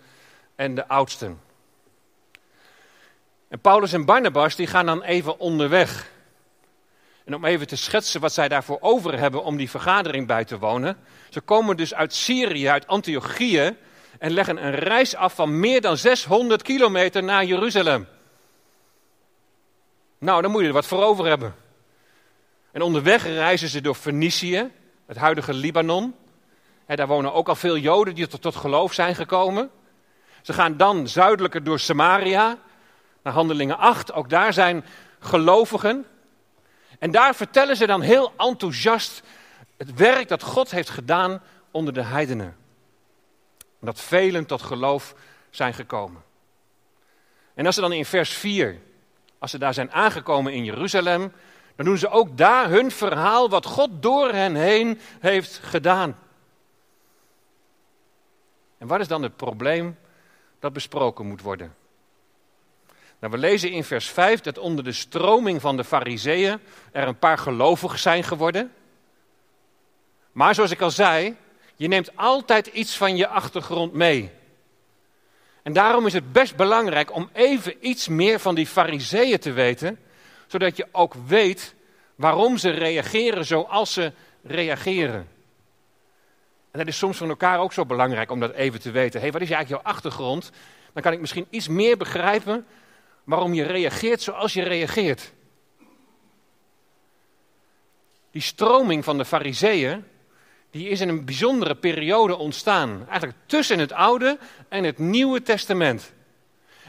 en 0.56 0.76
de 0.76 0.88
oudsten. 0.88 1.42
En 3.48 3.60
Paulus 3.60 3.94
en 3.94 4.06
Barnabas 4.06 4.56
die 4.56 4.68
gaan 4.68 4.86
dan 4.86 5.04
even 5.04 5.40
onderweg. 5.40 6.12
En 7.30 7.36
om 7.36 7.46
even 7.46 7.68
te 7.68 7.76
schetsen 7.76 8.22
wat 8.22 8.34
zij 8.34 8.48
daarvoor 8.48 8.78
over 8.80 9.20
hebben 9.20 9.44
om 9.44 9.58
die 9.58 9.70
vergadering 9.70 10.28
bij 10.28 10.46
te 10.46 10.60
wonen. 10.60 10.98
Ze 11.30 11.42
komen 11.42 11.78
dus 11.78 11.94
uit 11.94 12.14
Syrië, 12.14 12.70
uit 12.70 12.88
Antiochieën. 12.88 13.78
En 14.20 14.32
leggen 14.32 14.66
een 14.66 14.76
reis 14.76 15.16
af 15.16 15.34
van 15.36 15.60
meer 15.60 15.82
dan 15.82 15.98
600 15.98 16.62
kilometer 16.62 17.24
naar 17.24 17.46
Jeruzalem. 17.46 18.08
Nou, 20.18 20.42
dan 20.42 20.52
moet 20.52 20.62
je 20.62 20.68
er 20.68 20.74
wat 20.74 20.86
voor 20.86 21.04
over 21.04 21.26
hebben. 21.26 21.56
En 22.72 22.82
onderweg 22.82 23.24
reizen 23.24 23.70
ze 23.70 23.82
door 23.82 23.96
Fenicië, 23.96 24.72
het 25.06 25.18
huidige 25.18 25.54
Libanon. 25.54 26.16
daar 26.86 27.08
wonen 27.08 27.34
ook 27.34 27.50
al 27.50 27.56
veel 27.56 27.78
Joden 27.78 28.16
die 28.16 28.28
tot, 28.28 28.42
tot 28.42 28.56
geloof 28.56 28.94
zijn 28.94 29.16
gekomen. 29.16 29.70
Ze 30.42 30.54
gaan 30.54 30.78
dan 30.78 31.08
zuidelijker 31.08 31.64
door 31.64 31.80
Samaria, 31.80 32.58
naar 33.24 33.34
Handelingen 33.34 33.78
8. 33.78 34.14
Ook 34.14 34.30
daar 34.30 34.54
zijn 34.54 34.86
gelovigen. 35.20 36.06
En 37.00 37.12
daar 37.12 37.36
vertellen 37.36 37.76
ze 37.76 37.86
dan 37.86 38.02
heel 38.02 38.34
enthousiast 38.38 39.22
het 39.78 39.94
werk 39.94 40.28
dat 40.28 40.44
God 40.44 40.72
heeft 40.72 40.90
gedaan 40.90 41.42
onder 41.72 41.94
de 41.94 42.04
heidenen. 42.04 42.58
Dat 43.80 44.02
velen 44.02 44.46
tot 44.46 44.62
geloof 44.62 45.16
zijn 45.50 45.74
gekomen. 45.74 46.24
En 47.54 47.66
als 47.66 47.76
ze 47.76 47.82
dan 47.82 47.92
in 47.92 48.06
vers 48.06 48.34
4, 48.34 48.80
als 49.38 49.52
ze 49.52 49.58
daar 49.58 49.74
zijn 49.74 49.92
aangekomen 49.92 50.54
in 50.54 50.64
Jeruzalem, 50.64 51.32
dan 51.76 51.86
doen 51.86 51.98
ze 51.98 52.10
ook 52.10 52.38
daar 52.38 52.70
hun 52.70 52.92
verhaal 52.92 53.50
wat 53.50 53.66
God 53.66 54.02
door 54.02 54.32
hen 54.32 54.56
heen 54.56 55.00
heeft 55.20 55.60
gedaan. 55.64 56.18
En 58.78 58.88
wat 58.88 59.00
is 59.00 59.08
dan 59.08 59.24
het 59.24 59.36
probleem 59.36 59.98
dat 60.60 60.74
besproken 60.74 61.26
moet 61.26 61.42
worden? 61.42 61.76
Nou, 63.20 63.34
we 63.34 63.40
lezen 63.40 63.72
in 63.72 63.84
vers 63.84 64.10
5 64.10 64.42
dat 64.42 64.58
onder 64.58 64.84
de 64.84 64.92
stroming 64.92 65.62
van 65.62 65.78
de 65.78 65.84
fariseeën 65.84 66.60
er 66.92 67.08
een 67.08 67.20
paar 67.20 67.38
gelovigen 67.38 68.00
zijn 68.00 68.24
geworden. 68.24 68.72
Maar 70.32 70.56
zoals 70.56 70.72
ik 70.72 70.82
al 70.82 70.92
zei, 70.92 71.36
je 71.76 71.88
neemt 71.88 72.16
altijd 72.16 72.68
iets 72.68 72.98
van 72.98 73.18
je 73.18 73.28
achtergrond 73.28 73.94
mee. 73.94 74.32
En 75.64 75.74
daarom 75.74 76.06
is 76.06 76.14
het 76.14 76.32
best 76.32 76.56
belangrijk 76.56 77.14
om 77.14 77.30
even 77.34 77.76
iets 77.80 78.08
meer 78.08 78.40
van 78.40 78.56
die 78.56 78.68
fariseeën 78.68 79.40
te 79.40 79.52
weten, 79.52 80.00
zodat 80.48 80.78
je 80.78 80.88
ook 80.92 81.14
weet 81.28 81.76
waarom 82.16 82.58
ze 82.58 82.70
reageren 82.70 83.46
zoals 83.46 83.94
ze 83.94 84.12
reageren. 84.44 85.28
En 86.72 86.80
dat 86.80 86.88
is 86.88 86.98
soms 86.98 87.18
van 87.18 87.30
elkaar 87.30 87.60
ook 87.60 87.74
zo 87.74 87.86
belangrijk 87.86 88.32
om 88.32 88.40
dat 88.40 88.54
even 88.54 88.82
te 88.82 88.92
weten. 88.92 89.20
Hey, 89.20 89.32
wat 89.32 89.42
is 89.42 89.50
eigenlijk 89.50 89.84
jouw 89.84 89.94
achtergrond? 89.94 90.52
Dan 90.94 91.04
kan 91.04 91.14
ik 91.14 91.20
misschien 91.20 91.48
iets 91.50 91.68
meer 91.68 91.98
begrijpen 91.98 92.66
waarom 93.30 93.54
je 93.54 93.64
reageert 93.64 94.22
zoals 94.22 94.54
je 94.54 94.64
reageert. 94.64 95.32
Die 98.32 98.42
stroming 98.42 99.04
van 99.04 99.18
de 99.18 99.26
fariseeën, 99.26 100.06
die 100.72 100.90
is 100.90 101.02
in 101.02 101.10
een 101.10 101.26
bijzondere 101.26 101.76
periode 101.76 102.38
ontstaan. 102.38 103.06
Eigenlijk 103.08 103.38
tussen 103.46 103.80
het 103.80 103.92
Oude 103.92 104.38
en 104.70 104.84
het 104.84 104.98
Nieuwe 104.98 105.42
Testament. 105.42 106.14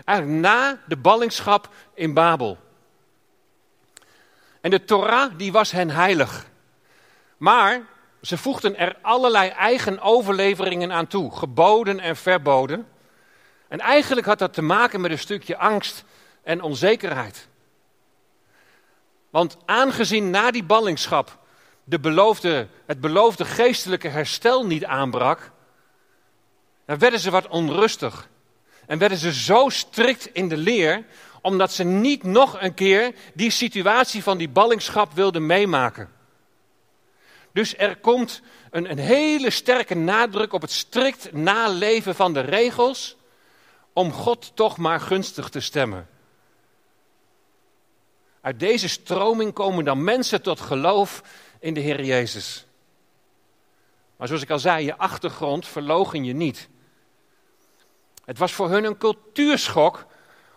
Eigenlijk 0.04 0.40
na 0.40 0.80
de 0.86 0.96
ballingschap 0.96 1.74
in 1.94 2.14
Babel. 2.14 2.58
En 4.60 4.70
de 4.70 4.84
Torah, 4.84 5.32
die 5.36 5.52
was 5.52 5.70
hen 5.70 5.90
heilig. 5.90 6.46
Maar 7.36 7.82
ze 8.22 8.38
voegden 8.38 8.76
er 8.76 8.96
allerlei 9.02 9.48
eigen 9.48 10.00
overleveringen 10.00 10.92
aan 10.92 11.06
toe, 11.06 11.36
geboden 11.36 12.00
en 12.00 12.16
verboden. 12.16 12.88
En 13.68 13.78
eigenlijk 13.78 14.26
had 14.26 14.38
dat 14.38 14.52
te 14.52 14.62
maken 14.62 15.00
met 15.00 15.10
een 15.10 15.18
stukje 15.18 15.56
angst 15.56 16.04
en 16.42 16.62
onzekerheid. 16.62 17.48
Want 19.30 19.56
aangezien 19.64 20.30
na 20.30 20.50
die 20.50 20.64
ballingschap 20.64 21.38
de 21.84 22.00
beloofde, 22.00 22.66
het 22.86 23.00
beloofde 23.00 23.44
geestelijke 23.44 24.08
herstel 24.08 24.66
niet 24.66 24.84
aanbrak, 24.84 25.52
dan 26.84 26.98
werden 26.98 27.20
ze 27.20 27.30
wat 27.30 27.48
onrustig. 27.48 28.28
En 28.86 28.98
werden 28.98 29.18
ze 29.18 29.32
zo 29.32 29.68
strikt 29.68 30.26
in 30.26 30.48
de 30.48 30.56
leer, 30.56 31.04
omdat 31.42 31.72
ze 31.72 31.84
niet 31.84 32.22
nog 32.22 32.60
een 32.60 32.74
keer 32.74 33.14
die 33.34 33.50
situatie 33.50 34.22
van 34.22 34.38
die 34.38 34.48
ballingschap 34.48 35.12
wilden 35.12 35.46
meemaken. 35.46 36.10
Dus 37.52 37.76
er 37.76 37.96
komt 37.96 38.42
een, 38.70 38.90
een 38.90 38.98
hele 38.98 39.50
sterke 39.50 39.94
nadruk 39.94 40.52
op 40.52 40.60
het 40.60 40.70
strikt 40.70 41.32
naleven 41.32 42.14
van 42.14 42.32
de 42.32 42.40
regels, 42.40 43.16
om 43.92 44.12
God 44.12 44.52
toch 44.54 44.76
maar 44.76 45.00
gunstig 45.00 45.48
te 45.48 45.60
stemmen. 45.60 46.08
Uit 48.40 48.60
deze 48.60 48.88
stroming 48.88 49.52
komen 49.52 49.84
dan 49.84 50.04
mensen 50.04 50.42
tot 50.42 50.60
geloof 50.60 51.22
in 51.58 51.74
de 51.74 51.80
Heer 51.80 52.04
Jezus. 52.04 52.66
Maar 54.16 54.26
zoals 54.26 54.42
ik 54.42 54.50
al 54.50 54.58
zei, 54.58 54.84
je 54.84 54.96
achtergrond 54.96 55.66
verlogen 55.66 56.24
je 56.24 56.32
niet. 56.32 56.68
Het 58.24 58.38
was 58.38 58.52
voor 58.52 58.70
hun 58.70 58.84
een 58.84 58.98
cultuurschok 58.98 60.06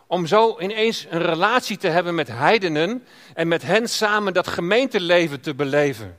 om 0.07 0.25
zo 0.25 0.59
ineens 0.59 1.05
een 1.09 1.21
relatie 1.21 1.77
te 1.77 1.87
hebben 1.87 2.15
met 2.15 2.27
heidenen 2.27 3.07
en 3.33 3.47
met 3.47 3.61
hen 3.61 3.87
samen 3.87 4.33
dat 4.33 4.47
gemeenteleven 4.47 5.41
te 5.41 5.55
beleven. 5.55 6.17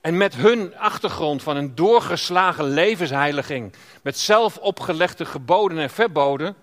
En 0.00 0.16
met 0.16 0.34
hun 0.34 0.76
achtergrond 0.76 1.42
van 1.42 1.56
een 1.56 1.74
doorgeslagen 1.74 2.64
levensheiliging, 2.64 3.72
met 4.02 4.18
zelf 4.18 4.56
opgelegde 4.56 5.24
geboden 5.24 5.78
en 5.78 5.90
verboden, 5.90 6.56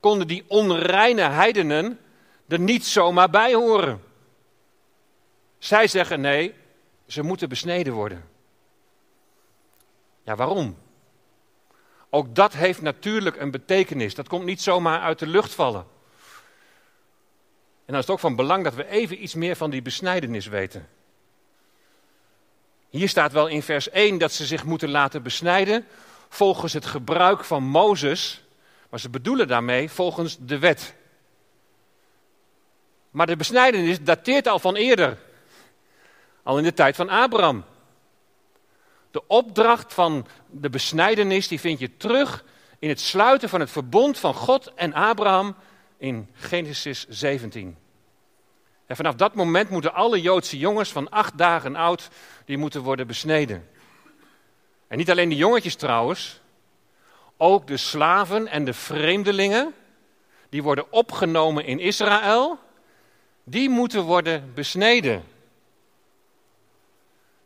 konden 0.00 0.26
die 0.26 0.44
onreine 0.46 1.22
heidenen 1.22 1.98
er 2.48 2.60
niet 2.60 2.86
zomaar 2.86 3.30
bij 3.30 3.54
horen. 3.54 4.02
Zij 5.58 5.86
zeggen 5.86 6.20
nee, 6.20 6.54
ze 7.06 7.22
moeten 7.22 7.48
besneden 7.48 7.92
worden. 7.92 8.28
Ja, 10.22 10.36
waarom? 10.36 10.76
Ook 12.10 12.34
dat 12.34 12.52
heeft 12.52 12.80
natuurlijk 12.80 13.36
een 13.36 13.50
betekenis. 13.50 14.14
Dat 14.14 14.28
komt 14.28 14.44
niet 14.44 14.62
zomaar 14.62 15.00
uit 15.00 15.18
de 15.18 15.26
lucht 15.26 15.54
vallen. 15.54 15.86
En 17.84 17.94
dan 17.94 18.02
is 18.02 18.02
het 18.02 18.10
ook 18.10 18.20
van 18.20 18.36
belang 18.36 18.64
dat 18.64 18.74
we 18.74 18.88
even 18.88 19.22
iets 19.22 19.34
meer 19.34 19.56
van 19.56 19.70
die 19.70 19.82
besnijdenis 19.82 20.46
weten. 20.46 20.88
Hier 22.88 23.08
staat 23.08 23.32
wel 23.32 23.46
in 23.46 23.62
vers 23.62 23.90
1 23.90 24.18
dat 24.18 24.32
ze 24.32 24.46
zich 24.46 24.64
moeten 24.64 24.90
laten 24.90 25.22
besnijden 25.22 25.86
volgens 26.28 26.72
het 26.72 26.86
gebruik 26.86 27.44
van 27.44 27.62
Mozes, 27.62 28.44
maar 28.88 29.00
ze 29.00 29.10
bedoelen 29.10 29.48
daarmee 29.48 29.90
volgens 29.90 30.36
de 30.40 30.58
wet. 30.58 30.94
Maar 33.10 33.26
de 33.26 33.36
besnijdenis 33.36 34.02
dateert 34.02 34.46
al 34.46 34.58
van 34.58 34.76
eerder, 34.76 35.18
al 36.42 36.58
in 36.58 36.64
de 36.64 36.74
tijd 36.74 36.96
van 36.96 37.08
Abraham. 37.08 37.64
De 39.10 39.26
opdracht 39.26 39.94
van 39.94 40.26
de 40.50 40.70
besnijdenis 40.70 41.48
die 41.48 41.60
vind 41.60 41.78
je 41.78 41.96
terug 41.96 42.44
in 42.78 42.88
het 42.88 43.00
sluiten 43.00 43.48
van 43.48 43.60
het 43.60 43.70
verbond 43.70 44.18
van 44.18 44.34
God 44.34 44.74
en 44.74 44.92
Abraham 44.92 45.56
in 45.96 46.28
Genesis 46.32 47.06
17. 47.08 47.76
En 48.86 48.96
vanaf 48.96 49.14
dat 49.14 49.34
moment 49.34 49.70
moeten 49.70 49.94
alle 49.94 50.20
Joodse 50.20 50.58
jongens 50.58 50.92
van 50.92 51.10
acht 51.10 51.38
dagen 51.38 51.76
oud, 51.76 52.08
die 52.44 52.58
moeten 52.58 52.82
worden 52.82 53.06
besneden. 53.06 53.68
En 54.86 54.98
niet 54.98 55.10
alleen 55.10 55.28
de 55.28 55.36
jongetjes 55.36 55.74
trouwens, 55.74 56.40
ook 57.38 57.66
de 57.66 57.76
slaven 57.76 58.46
en 58.46 58.64
de 58.64 58.72
vreemdelingen, 58.72 59.74
die 60.48 60.62
worden 60.62 60.92
opgenomen 60.92 61.64
in 61.64 61.78
Israël, 61.78 62.58
die 63.44 63.68
moeten 63.68 64.02
worden 64.02 64.52
besneden. 64.54 65.24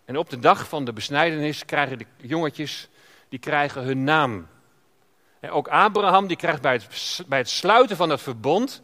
En 0.04 0.16
op 0.16 0.30
de 0.30 0.38
dag 0.38 0.68
van 0.68 0.84
de 0.84 0.92
besnijdenis 0.92 1.64
krijgen 1.64 1.98
de 1.98 2.06
jongetjes 2.16 2.88
die 3.28 3.38
krijgen 3.38 3.82
hun 3.82 4.04
naam. 4.04 4.48
En 5.40 5.50
ook 5.50 5.68
Abraham 5.68 6.26
die 6.26 6.36
krijgt 6.36 6.62
bij 6.62 6.72
het, 6.72 7.24
het 7.28 7.48
sluiten 7.48 7.96
van 7.96 8.08
dat 8.08 8.20
verbond. 8.20 8.82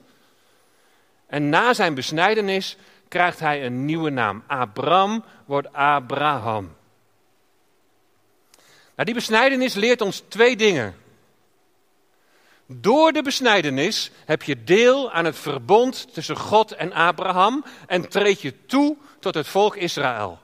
En 1.26 1.48
na 1.48 1.74
zijn 1.74 1.94
besnijdenis 1.94 2.76
krijgt 3.08 3.38
hij 3.38 3.66
een 3.66 3.84
nieuwe 3.84 4.10
naam. 4.10 4.42
Abraham 4.46 5.24
wordt 5.44 5.72
Abraham. 5.72 6.76
Nou, 8.98 9.10
die 9.10 9.18
besnijdenis 9.18 9.74
leert 9.74 10.00
ons 10.00 10.22
twee 10.28 10.56
dingen. 10.56 10.96
Door 12.66 13.12
de 13.12 13.22
besnijdenis 13.22 14.10
heb 14.24 14.42
je 14.42 14.64
deel 14.64 15.12
aan 15.12 15.24
het 15.24 15.38
verbond 15.38 16.14
tussen 16.14 16.36
God 16.36 16.72
en 16.72 16.92
Abraham 16.92 17.64
en 17.86 18.08
treed 18.08 18.40
je 18.40 18.66
toe 18.66 18.96
tot 19.20 19.34
het 19.34 19.46
volk 19.46 19.76
Israël. 19.76 20.38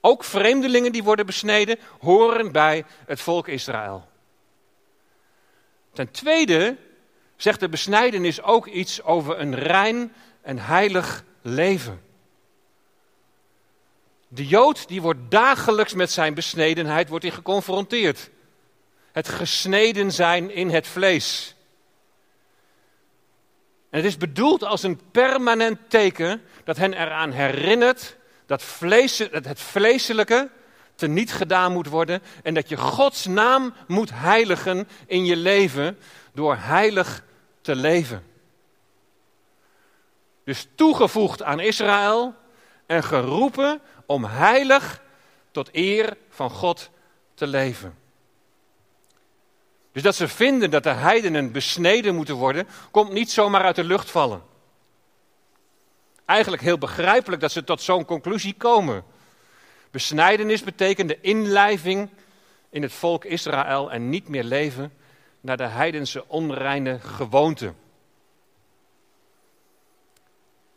Ook 0.00 0.24
vreemdelingen 0.24 0.92
die 0.92 1.02
worden 1.02 1.26
besneden 1.26 1.78
horen 1.98 2.52
bij 2.52 2.84
het 3.06 3.20
volk 3.20 3.48
Israël. 3.48 4.08
Ten 5.92 6.10
tweede 6.10 6.76
zegt 7.36 7.60
de 7.60 7.68
besnijdenis 7.68 8.42
ook 8.42 8.66
iets 8.66 9.02
over 9.02 9.40
een 9.40 9.54
rein 9.54 10.12
en 10.42 10.58
heilig 10.58 11.24
leven. 11.42 12.02
De 14.32 14.46
Jood 14.46 14.88
die 14.88 15.02
wordt 15.02 15.30
dagelijks 15.30 15.94
met 15.94 16.10
zijn 16.10 16.34
besnedenheid 16.34 17.08
wordt 17.08 17.24
hij 17.24 17.34
geconfronteerd. 17.34 18.30
Het 19.12 19.28
gesneden 19.28 20.12
zijn 20.12 20.50
in 20.50 20.70
het 20.70 20.86
vlees. 20.86 21.54
En 23.90 23.98
het 23.98 24.04
is 24.04 24.16
bedoeld 24.16 24.64
als 24.64 24.82
een 24.82 25.00
permanent 25.10 25.78
teken 25.88 26.42
dat 26.64 26.76
hen 26.76 26.92
eraan 26.92 27.30
herinnert 27.30 28.16
dat, 28.46 28.62
vlees, 28.62 29.16
dat 29.16 29.44
het 29.44 29.60
vleeselijke 29.60 30.50
teniet 30.94 31.32
gedaan 31.32 31.72
moet 31.72 31.86
worden 31.86 32.22
en 32.42 32.54
dat 32.54 32.68
je 32.68 32.76
Gods 32.76 33.26
naam 33.26 33.74
moet 33.86 34.10
heiligen 34.12 34.88
in 35.06 35.24
je 35.24 35.36
leven 35.36 35.98
door 36.32 36.56
heilig 36.56 37.24
te 37.60 37.76
leven. 37.76 38.24
Dus 40.44 40.68
toegevoegd 40.74 41.42
aan 41.42 41.60
Israël 41.60 42.34
en 42.86 43.02
geroepen 43.04 43.80
om 44.10 44.24
heilig 44.24 45.02
tot 45.50 45.68
eer 45.72 46.16
van 46.28 46.50
God 46.50 46.90
te 47.34 47.46
leven. 47.46 47.98
Dus 49.92 50.02
dat 50.02 50.14
ze 50.14 50.28
vinden 50.28 50.70
dat 50.70 50.82
de 50.82 50.90
heidenen 50.90 51.52
besneden 51.52 52.14
moeten 52.14 52.34
worden, 52.34 52.68
komt 52.90 53.12
niet 53.12 53.30
zomaar 53.30 53.62
uit 53.62 53.76
de 53.76 53.84
lucht 53.84 54.10
vallen 54.10 54.48
eigenlijk 56.30 56.62
heel 56.62 56.78
begrijpelijk 56.78 57.42
dat 57.42 57.52
ze 57.52 57.64
tot 57.64 57.82
zo'n 57.82 58.04
conclusie 58.04 58.54
komen. 58.54 59.04
Besnijdenis 59.90 60.62
betekent 60.62 61.08
de 61.08 61.20
inlijving 61.20 62.08
in 62.68 62.82
het 62.82 62.92
volk 62.92 63.24
Israël 63.24 63.92
en 63.92 64.08
niet 64.08 64.28
meer 64.28 64.44
leven 64.44 64.92
naar 65.40 65.56
de 65.56 65.66
heidense 65.66 66.28
onreine 66.28 66.98
gewoonte. 67.00 67.72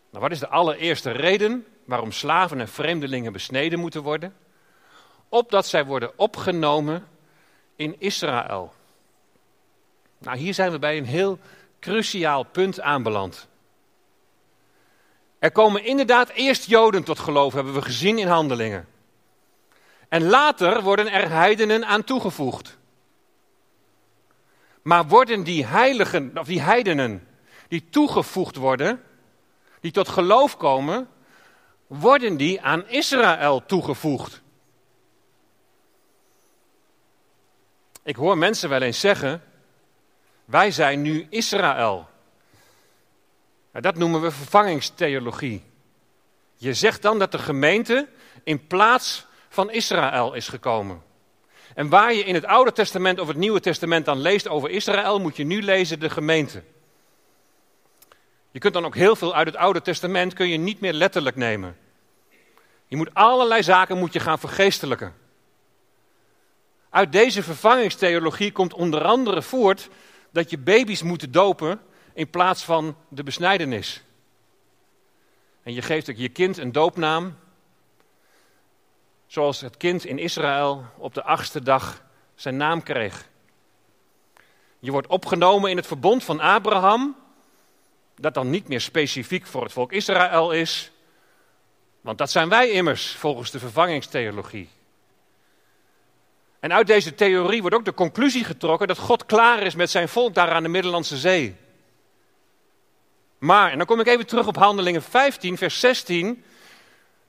Nou, 0.09 0.23
wat 0.23 0.31
is 0.31 0.39
de 0.39 0.47
allereerste 0.47 1.11
reden 1.11 1.65
waarom 1.85 2.11
slaven 2.11 2.59
en 2.59 2.67
vreemdelingen 2.67 3.33
besneden 3.33 3.79
moeten 3.79 4.03
worden? 4.03 4.35
Opdat 5.29 5.67
zij 5.67 5.85
worden 5.85 6.19
opgenomen 6.19 7.07
in 7.75 7.95
Israël. 7.99 8.73
Nou, 10.17 10.37
hier 10.37 10.53
zijn 10.53 10.71
we 10.71 10.79
bij 10.79 10.97
een 10.97 11.05
heel 11.05 11.39
cruciaal 11.79 12.43
punt 12.43 12.81
aanbeland. 12.81 13.47
Er 15.39 15.51
komen 15.51 15.85
inderdaad 15.85 16.29
eerst 16.29 16.65
Joden 16.65 17.03
tot 17.03 17.19
geloof, 17.19 17.53
hebben 17.53 17.73
we 17.73 17.81
gezien 17.81 18.17
in 18.17 18.27
handelingen. 18.27 18.87
En 20.09 20.23
later 20.23 20.81
worden 20.81 21.11
er 21.11 21.29
heidenen 21.29 21.85
aan 21.85 22.03
toegevoegd. 22.03 22.77
Maar 24.81 25.07
worden 25.07 25.43
die 25.43 25.65
heiligen, 25.65 26.37
of 26.37 26.47
die 26.47 26.61
heidenen, 26.61 27.27
die 27.67 27.89
toegevoegd 27.89 28.55
worden, 28.55 29.03
die 29.79 29.91
tot 29.91 30.07
geloof 30.07 30.57
komen, 30.57 31.07
worden 31.99 32.37
die 32.37 32.61
aan 32.61 32.87
Israël 32.87 33.65
toegevoegd? 33.65 34.41
Ik 38.03 38.15
hoor 38.15 38.37
mensen 38.37 38.69
wel 38.69 38.81
eens 38.81 38.99
zeggen: 38.99 39.43
wij 40.45 40.71
zijn 40.71 41.01
nu 41.01 41.27
Israël. 41.29 42.07
Dat 43.71 43.95
noemen 43.95 44.21
we 44.21 44.31
vervangingstheologie. 44.31 45.63
Je 46.55 46.73
zegt 46.73 47.01
dan 47.01 47.19
dat 47.19 47.31
de 47.31 47.39
gemeente 47.39 48.07
in 48.43 48.67
plaats 48.67 49.25
van 49.49 49.71
Israël 49.71 50.33
is 50.33 50.47
gekomen. 50.47 51.03
En 51.75 51.89
waar 51.89 52.13
je 52.13 52.23
in 52.23 52.33
het 52.33 52.45
Oude 52.45 52.71
Testament 52.71 53.19
of 53.19 53.27
het 53.27 53.37
Nieuwe 53.37 53.59
Testament 53.59 54.05
dan 54.05 54.19
leest 54.19 54.47
over 54.47 54.69
Israël, 54.69 55.19
moet 55.19 55.35
je 55.35 55.43
nu 55.43 55.61
lezen 55.61 55.99
de 55.99 56.09
gemeente. 56.09 56.63
Je 58.53 58.59
kunt 58.59 58.73
dan 58.73 58.85
ook 58.85 58.95
heel 58.95 59.15
veel 59.15 59.35
uit 59.35 59.47
het 59.47 59.55
Oude 59.55 59.81
Testament 59.81 60.33
kun 60.33 60.49
je 60.49 60.57
niet 60.57 60.79
meer 60.79 60.93
letterlijk 60.93 61.35
nemen. 61.35 61.77
Je 62.87 62.95
moet 62.95 63.13
allerlei 63.13 63.63
zaken 63.63 63.97
moet 63.97 64.13
je 64.13 64.19
gaan 64.19 64.39
vergeestelijken. 64.39 65.13
Uit 66.89 67.11
deze 67.11 67.43
vervangingstheologie 67.43 68.51
komt 68.51 68.73
onder 68.73 69.03
andere 69.03 69.41
voort 69.41 69.89
dat 70.31 70.49
je 70.49 70.57
baby's 70.57 71.01
moet 71.01 71.33
dopen 71.33 71.81
in 72.13 72.29
plaats 72.29 72.63
van 72.63 72.95
de 73.07 73.23
besnijdenis. 73.23 74.03
En 75.63 75.73
je 75.73 75.81
geeft 75.81 76.09
ook 76.09 76.15
je 76.15 76.29
kind 76.29 76.57
een 76.57 76.71
doopnaam, 76.71 77.37
zoals 79.27 79.61
het 79.61 79.77
kind 79.77 80.05
in 80.05 80.19
Israël 80.19 80.85
op 80.97 81.13
de 81.13 81.23
achtste 81.23 81.61
dag 81.61 82.03
zijn 82.35 82.57
naam 82.57 82.83
kreeg. 82.83 83.29
Je 84.79 84.91
wordt 84.91 85.07
opgenomen 85.07 85.69
in 85.69 85.77
het 85.77 85.87
verbond 85.87 86.23
van 86.23 86.39
Abraham, 86.39 87.22
dat 88.23 88.33
dan 88.33 88.49
niet 88.49 88.67
meer 88.67 88.81
specifiek 88.81 89.45
voor 89.45 89.63
het 89.63 89.71
volk 89.71 89.91
Israël 89.91 90.51
is, 90.51 90.91
want 92.01 92.17
dat 92.17 92.31
zijn 92.31 92.49
wij 92.49 92.69
immers 92.69 93.11
volgens 93.11 93.51
de 93.51 93.59
vervangingstheologie. 93.59 94.69
En 96.59 96.73
uit 96.73 96.87
deze 96.87 97.15
theorie 97.15 97.61
wordt 97.61 97.75
ook 97.75 97.85
de 97.85 97.93
conclusie 97.93 98.43
getrokken 98.43 98.87
dat 98.87 98.97
God 98.97 99.25
klaar 99.25 99.61
is 99.61 99.75
met 99.75 99.89
zijn 99.89 100.09
volk 100.09 100.33
daar 100.33 100.51
aan 100.51 100.63
de 100.63 100.69
Middellandse 100.69 101.17
Zee. 101.17 101.55
Maar, 103.37 103.71
en 103.71 103.77
dan 103.77 103.87
kom 103.87 103.99
ik 103.99 104.07
even 104.07 104.27
terug 104.27 104.47
op 104.47 104.55
Handelingen 104.55 105.03
15, 105.03 105.57
vers 105.57 105.79
16. 105.79 106.43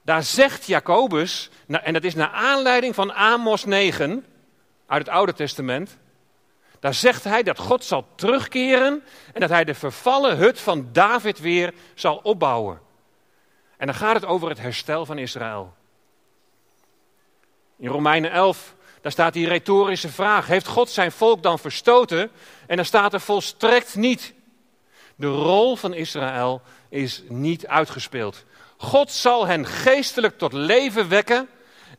Daar 0.02 0.22
zegt 0.22 0.66
Jacobus, 0.66 1.50
en 1.66 1.92
dat 1.92 2.04
is 2.04 2.14
naar 2.14 2.30
aanleiding 2.30 2.94
van 2.94 3.12
Amos 3.12 3.64
9 3.64 4.24
uit 4.86 5.06
het 5.06 5.14
Oude 5.14 5.32
Testament. 5.32 5.98
Daar 6.84 6.94
zegt 6.94 7.24
hij 7.24 7.42
dat 7.42 7.58
God 7.58 7.84
zal 7.84 8.06
terugkeren 8.14 9.02
en 9.32 9.40
dat 9.40 9.50
hij 9.50 9.64
de 9.64 9.74
vervallen 9.74 10.36
hut 10.36 10.60
van 10.60 10.88
David 10.92 11.38
weer 11.38 11.74
zal 11.94 12.16
opbouwen. 12.22 12.80
En 13.76 13.86
dan 13.86 13.94
gaat 13.94 14.14
het 14.14 14.24
over 14.24 14.48
het 14.48 14.60
herstel 14.60 15.06
van 15.06 15.18
Israël. 15.18 15.74
In 17.76 17.88
Romeinen 17.88 18.30
11, 18.30 18.74
daar 19.00 19.12
staat 19.12 19.32
die 19.32 19.48
retorische 19.48 20.08
vraag: 20.08 20.46
Heeft 20.46 20.66
God 20.66 20.90
zijn 20.90 21.12
volk 21.12 21.42
dan 21.42 21.58
verstoten? 21.58 22.30
En 22.66 22.76
dan 22.76 22.84
staat 22.84 23.12
er 23.12 23.20
volstrekt 23.20 23.94
niet. 23.94 24.34
De 25.16 25.26
rol 25.26 25.76
van 25.76 25.94
Israël 25.94 26.62
is 26.88 27.22
niet 27.28 27.66
uitgespeeld. 27.66 28.44
God 28.76 29.10
zal 29.10 29.46
hen 29.46 29.66
geestelijk 29.66 30.38
tot 30.38 30.52
leven 30.52 31.08
wekken 31.08 31.48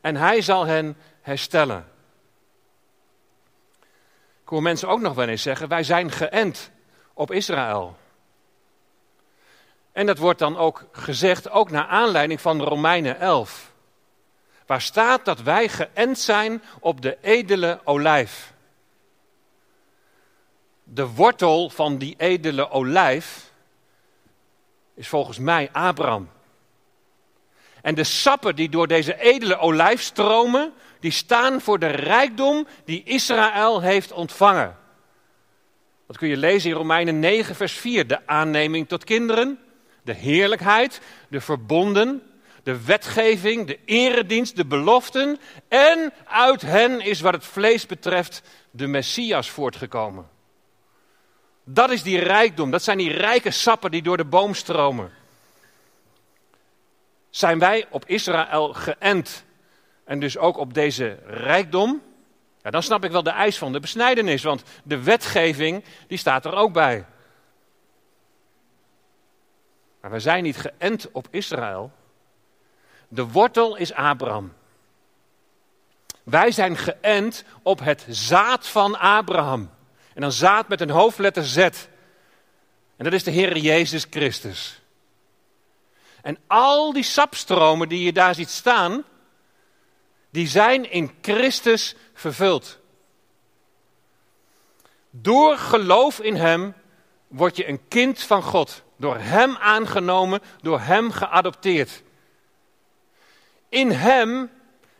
en 0.00 0.16
hij 0.16 0.40
zal 0.40 0.66
hen 0.66 0.96
herstellen. 1.20 1.94
Ik 4.46 4.52
hoor 4.52 4.62
mensen 4.62 4.88
ook 4.88 5.00
nog 5.00 5.14
wel 5.14 5.28
eens 5.28 5.42
zeggen: 5.42 5.68
wij 5.68 5.82
zijn 5.82 6.10
geënt 6.10 6.70
op 7.14 7.32
Israël. 7.32 7.96
En 9.92 10.06
dat 10.06 10.18
wordt 10.18 10.38
dan 10.38 10.56
ook 10.56 10.84
gezegd, 10.92 11.50
ook 11.50 11.70
naar 11.70 11.86
aanleiding 11.86 12.40
van 12.40 12.62
Romeinen 12.62 13.18
11. 13.20 13.72
Waar 14.66 14.80
staat 14.80 15.24
dat 15.24 15.42
wij 15.42 15.68
geënt 15.68 16.18
zijn 16.18 16.62
op 16.80 17.00
de 17.00 17.18
edele 17.20 17.80
olijf. 17.84 18.52
De 20.82 21.06
wortel 21.06 21.70
van 21.70 21.98
die 21.98 22.14
edele 22.18 22.70
olijf 22.70 23.52
is 24.94 25.08
volgens 25.08 25.38
mij 25.38 25.68
Abraham. 25.72 26.30
En 27.82 27.94
de 27.94 28.04
sappen 28.04 28.56
die 28.56 28.68
door 28.68 28.86
deze 28.86 29.18
edele 29.18 29.58
olijf 29.58 30.02
stromen, 30.02 30.74
die 31.00 31.10
staan 31.10 31.60
voor 31.60 31.78
de 31.78 31.86
rijkdom 31.86 32.66
die 32.84 33.02
Israël 33.04 33.80
heeft 33.80 34.12
ontvangen. 34.12 34.76
Dat 36.06 36.18
kun 36.18 36.28
je 36.28 36.36
lezen 36.36 36.70
in 36.70 36.76
Romeinen 36.76 37.18
9, 37.18 37.54
vers 37.54 37.72
4. 37.72 38.06
De 38.06 38.26
aanneming 38.26 38.88
tot 38.88 39.04
kinderen, 39.04 39.58
de 40.02 40.12
heerlijkheid, 40.12 41.00
de 41.28 41.40
verbonden, 41.40 42.22
de 42.62 42.84
wetgeving, 42.84 43.66
de 43.66 43.78
eredienst, 43.84 44.56
de 44.56 44.66
beloften. 44.66 45.38
En 45.68 46.12
uit 46.24 46.62
hen 46.62 47.00
is 47.00 47.20
wat 47.20 47.32
het 47.32 47.44
vlees 47.44 47.86
betreft 47.86 48.42
de 48.70 48.86
Messias 48.86 49.50
voortgekomen. 49.50 50.28
Dat 51.64 51.90
is 51.90 52.02
die 52.02 52.18
rijkdom, 52.18 52.70
dat 52.70 52.82
zijn 52.82 52.98
die 52.98 53.12
rijke 53.12 53.50
sappen 53.50 53.90
die 53.90 54.02
door 54.02 54.16
de 54.16 54.24
boom 54.24 54.54
stromen. 54.54 55.12
Zijn 57.30 57.58
wij 57.58 57.86
op 57.90 58.04
Israël 58.06 58.72
geënt 58.72 59.44
en 60.06 60.20
dus 60.20 60.38
ook 60.38 60.56
op 60.56 60.74
deze 60.74 61.18
rijkdom? 61.26 62.02
Ja, 62.62 62.70
dan 62.70 62.82
snap 62.82 63.04
ik 63.04 63.10
wel 63.10 63.22
de 63.22 63.30
eis 63.30 63.58
van 63.58 63.72
de 63.72 63.80
besnijdenis, 63.80 64.42
want 64.42 64.62
de 64.82 65.02
wetgeving 65.02 65.84
die 66.06 66.18
staat 66.18 66.44
er 66.44 66.54
ook 66.54 66.72
bij. 66.72 67.04
Maar 70.00 70.10
we 70.10 70.20
zijn 70.20 70.42
niet 70.42 70.56
geënt 70.56 71.08
op 71.12 71.28
Israël. 71.30 71.92
De 73.08 73.26
wortel 73.26 73.76
is 73.76 73.92
Abraham. 73.92 74.52
Wij 76.22 76.50
zijn 76.50 76.76
geënt 76.76 77.44
op 77.62 77.78
het 77.78 78.06
zaad 78.08 78.66
van 78.66 78.98
Abraham. 78.98 79.70
En 80.14 80.20
dan 80.20 80.32
zaad 80.32 80.68
met 80.68 80.80
een 80.80 80.90
hoofdletter 80.90 81.44
Z. 81.44 81.56
En 81.56 83.04
dat 83.04 83.12
is 83.12 83.24
de 83.24 83.30
Heer 83.30 83.56
Jezus 83.56 84.06
Christus. 84.10 84.80
En 86.22 86.38
al 86.46 86.92
die 86.92 87.02
sapstromen 87.02 87.88
die 87.88 88.04
je 88.04 88.12
daar 88.12 88.34
ziet 88.34 88.50
staan, 88.50 89.04
die 90.36 90.48
zijn 90.48 90.90
in 90.90 91.10
Christus 91.20 91.94
vervuld. 92.14 92.78
Door 95.10 95.58
geloof 95.58 96.20
in 96.20 96.36
Hem 96.36 96.74
word 97.28 97.56
je 97.56 97.68
een 97.68 97.88
kind 97.88 98.22
van 98.22 98.42
God. 98.42 98.82
Door 98.96 99.16
Hem 99.18 99.56
aangenomen, 99.56 100.40
door 100.62 100.80
Hem 100.80 101.10
geadopteerd. 101.10 102.02
In 103.68 103.90
Hem 103.90 104.50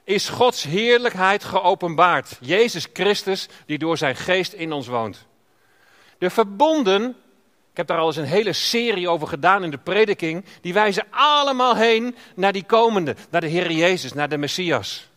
is 0.05 0.29
Gods 0.29 0.63
heerlijkheid 0.63 1.45
geopenbaard. 1.45 2.39
Jezus 2.41 2.87
Christus 2.93 3.49
die 3.67 3.79
door 3.79 3.99
zijn 3.99 4.17
geest 4.17 4.53
in 4.53 4.73
ons 4.73 4.87
woont. 4.87 5.27
De 6.19 6.31
verbonden, 6.31 7.09
ik 7.71 7.77
heb 7.77 7.87
daar 7.87 7.99
al 7.99 8.07
eens 8.07 8.17
een 8.17 8.25
hele 8.25 8.53
serie 8.53 9.09
over 9.09 9.29
gedaan 9.29 9.65
in 9.65 9.71
de 9.71 9.79
prediking, 9.79 10.45
die 10.61 10.73
wijzen 10.73 11.07
allemaal 11.11 11.77
heen 11.77 12.17
naar 12.35 12.53
die 12.53 12.65
komende, 12.65 13.17
naar 13.31 13.41
de 13.41 13.47
Heer 13.47 13.71
Jezus, 13.71 14.13
naar 14.13 14.29
de 14.29 14.39
Messias. 14.39 15.15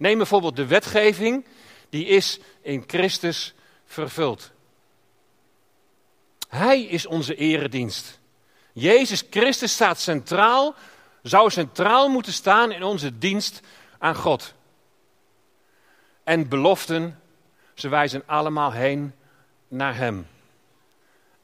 Neem 0.00 0.16
bijvoorbeeld 0.16 0.56
de 0.56 0.66
wetgeving, 0.66 1.44
die 1.88 2.06
is 2.06 2.38
in 2.60 2.84
Christus 2.86 3.54
vervuld. 3.84 4.50
Hij 6.48 6.82
is 6.82 7.06
onze 7.06 7.34
eredienst. 7.34 8.20
Jezus 8.72 9.24
Christus 9.30 9.72
staat 9.72 10.00
centraal, 10.00 10.74
zou 11.22 11.50
centraal 11.50 12.08
moeten 12.08 12.32
staan 12.32 12.72
in 12.72 12.82
onze 12.82 13.18
dienst 13.18 13.60
aan 13.98 14.14
God. 14.14 14.54
En 16.24 16.48
beloften, 16.48 17.20
ze 17.74 17.88
wijzen 17.88 18.22
allemaal 18.26 18.72
heen 18.72 19.14
naar 19.68 19.96
Hem. 19.96 20.26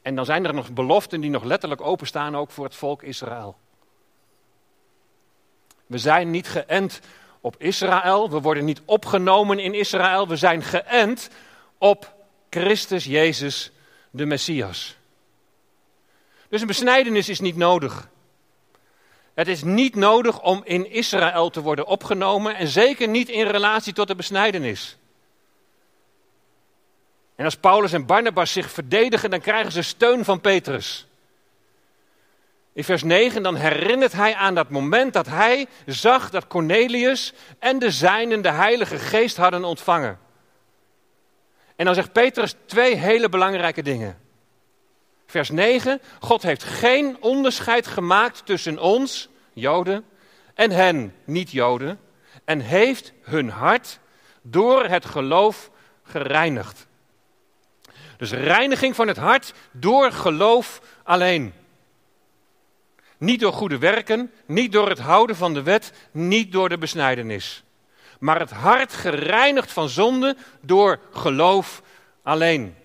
En 0.01 0.15
dan 0.15 0.25
zijn 0.25 0.45
er 0.45 0.53
nog 0.53 0.71
beloften 0.71 1.21
die 1.21 1.29
nog 1.29 1.43
letterlijk 1.43 1.81
openstaan 1.81 2.35
ook 2.35 2.51
voor 2.51 2.65
het 2.65 2.75
volk 2.75 3.03
Israël. 3.03 3.57
We 5.85 5.97
zijn 5.97 6.31
niet 6.31 6.47
geënt 6.47 6.99
op 7.47 7.55
Israël, 7.57 8.29
we 8.29 8.41
worden 8.41 8.65
niet 8.65 8.81
opgenomen 8.85 9.59
in 9.59 9.73
Israël, 9.73 10.27
we 10.27 10.35
zijn 10.35 10.63
geënt 10.63 11.29
op 11.77 12.13
Christus 12.49 13.05
Jezus, 13.05 13.71
de 14.09 14.25
Messias. 14.25 14.97
Dus 16.49 16.61
een 16.61 16.67
besnijdenis 16.67 17.29
is 17.29 17.39
niet 17.39 17.55
nodig. 17.55 18.09
Het 19.33 19.47
is 19.47 19.63
niet 19.63 19.95
nodig 19.95 20.41
om 20.41 20.61
in 20.63 20.91
Israël 20.91 21.49
te 21.49 21.61
worden 21.61 21.85
opgenomen 21.85 22.55
en 22.55 22.67
zeker 22.67 23.07
niet 23.07 23.29
in 23.29 23.47
relatie 23.47 23.93
tot 23.93 24.07
de 24.07 24.15
besnijdenis. 24.15 24.97
En 27.35 27.45
als 27.45 27.57
Paulus 27.57 27.93
en 27.93 28.05
Barnabas 28.05 28.51
zich 28.51 28.71
verdedigen, 28.71 29.29
dan 29.29 29.41
krijgen 29.41 29.71
ze 29.71 29.81
steun 29.81 30.25
van 30.25 30.41
Petrus. 30.41 31.06
In 32.77 32.83
vers 32.83 33.03
9 33.03 33.43
dan 33.43 33.55
herinnert 33.55 34.13
hij 34.13 34.35
aan 34.35 34.55
dat 34.55 34.69
moment 34.69 35.13
dat 35.13 35.27
hij 35.27 35.67
zag 35.85 36.29
dat 36.29 36.47
Cornelius 36.47 37.33
en 37.59 37.79
de 37.79 37.91
zijnen 37.91 38.41
de 38.41 38.51
Heilige 38.51 38.97
Geest 38.99 39.37
hadden 39.37 39.63
ontvangen. 39.63 40.19
En 41.75 41.85
dan 41.85 41.95
zegt 41.95 42.11
Petrus 42.11 42.55
twee 42.65 42.95
hele 42.95 43.29
belangrijke 43.29 43.81
dingen. 43.81 44.17
Vers 45.25 45.49
9, 45.49 46.01
God 46.19 46.41
heeft 46.41 46.63
geen 46.63 47.17
onderscheid 47.19 47.87
gemaakt 47.87 48.45
tussen 48.45 48.79
ons, 48.79 49.29
Joden, 49.53 50.05
en 50.53 50.71
hen, 50.71 51.15
niet-Joden, 51.23 51.99
en 52.45 52.59
heeft 52.59 53.13
hun 53.21 53.49
hart 53.49 53.99
door 54.41 54.85
het 54.85 55.05
geloof 55.05 55.69
gereinigd. 56.03 56.87
Dus 58.17 58.31
reiniging 58.31 58.95
van 58.95 59.07
het 59.07 59.17
hart 59.17 59.53
door 59.71 60.11
geloof 60.11 60.81
alleen. 61.03 61.53
Niet 63.17 63.39
door 63.39 63.53
goede 63.53 63.77
werken, 63.77 64.31
niet 64.45 64.71
door 64.71 64.89
het 64.89 64.99
houden 64.99 65.35
van 65.35 65.53
de 65.53 65.63
wet, 65.63 65.91
niet 66.11 66.51
door 66.51 66.69
de 66.69 66.77
besnijdenis. 66.77 67.63
Maar 68.19 68.39
het 68.39 68.51
hart 68.51 68.93
gereinigd 68.93 69.71
van 69.71 69.89
zonde 69.89 70.35
door 70.61 70.99
geloof 71.11 71.81
alleen. 72.23 72.75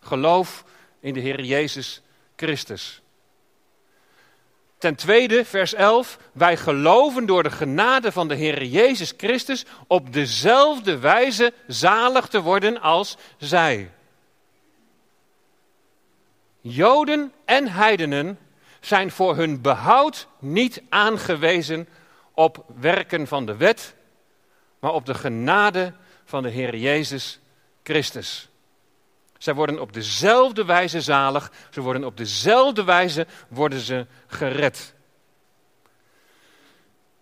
Geloof 0.00 0.64
in 1.00 1.14
de 1.14 1.20
Heer 1.20 1.44
Jezus 1.44 2.02
Christus. 2.36 3.00
Ten 4.78 4.94
tweede, 4.94 5.44
vers 5.44 5.74
11, 5.74 6.18
wij 6.32 6.56
geloven 6.56 7.26
door 7.26 7.42
de 7.42 7.50
genade 7.50 8.12
van 8.12 8.28
de 8.28 8.34
Heer 8.34 8.64
Jezus 8.64 9.14
Christus 9.16 9.64
op 9.86 10.12
dezelfde 10.12 10.98
wijze 10.98 11.52
zalig 11.66 12.26
te 12.26 12.40
worden 12.40 12.80
als 12.80 13.16
zij. 13.38 13.90
Joden 16.60 17.32
en 17.44 17.68
heidenen 17.68 18.38
zijn 18.86 19.10
voor 19.10 19.36
hun 19.36 19.60
behoud 19.60 20.28
niet 20.38 20.82
aangewezen 20.88 21.88
op 22.34 22.64
werken 22.80 23.26
van 23.26 23.46
de 23.46 23.56
wet, 23.56 23.94
maar 24.78 24.92
op 24.92 25.06
de 25.06 25.14
genade 25.14 25.92
van 26.24 26.42
de 26.42 26.48
Heer 26.48 26.76
Jezus 26.76 27.40
Christus. 27.82 28.48
Zij 29.38 29.54
worden 29.54 29.80
op 29.80 29.92
dezelfde 29.92 30.64
wijze 30.64 31.00
zalig, 31.00 31.52
ze 31.70 31.80
worden 31.80 32.04
op 32.04 32.16
dezelfde 32.16 32.84
wijze 32.84 33.26
worden 33.48 33.80
ze 33.80 34.06
gered. 34.26 34.94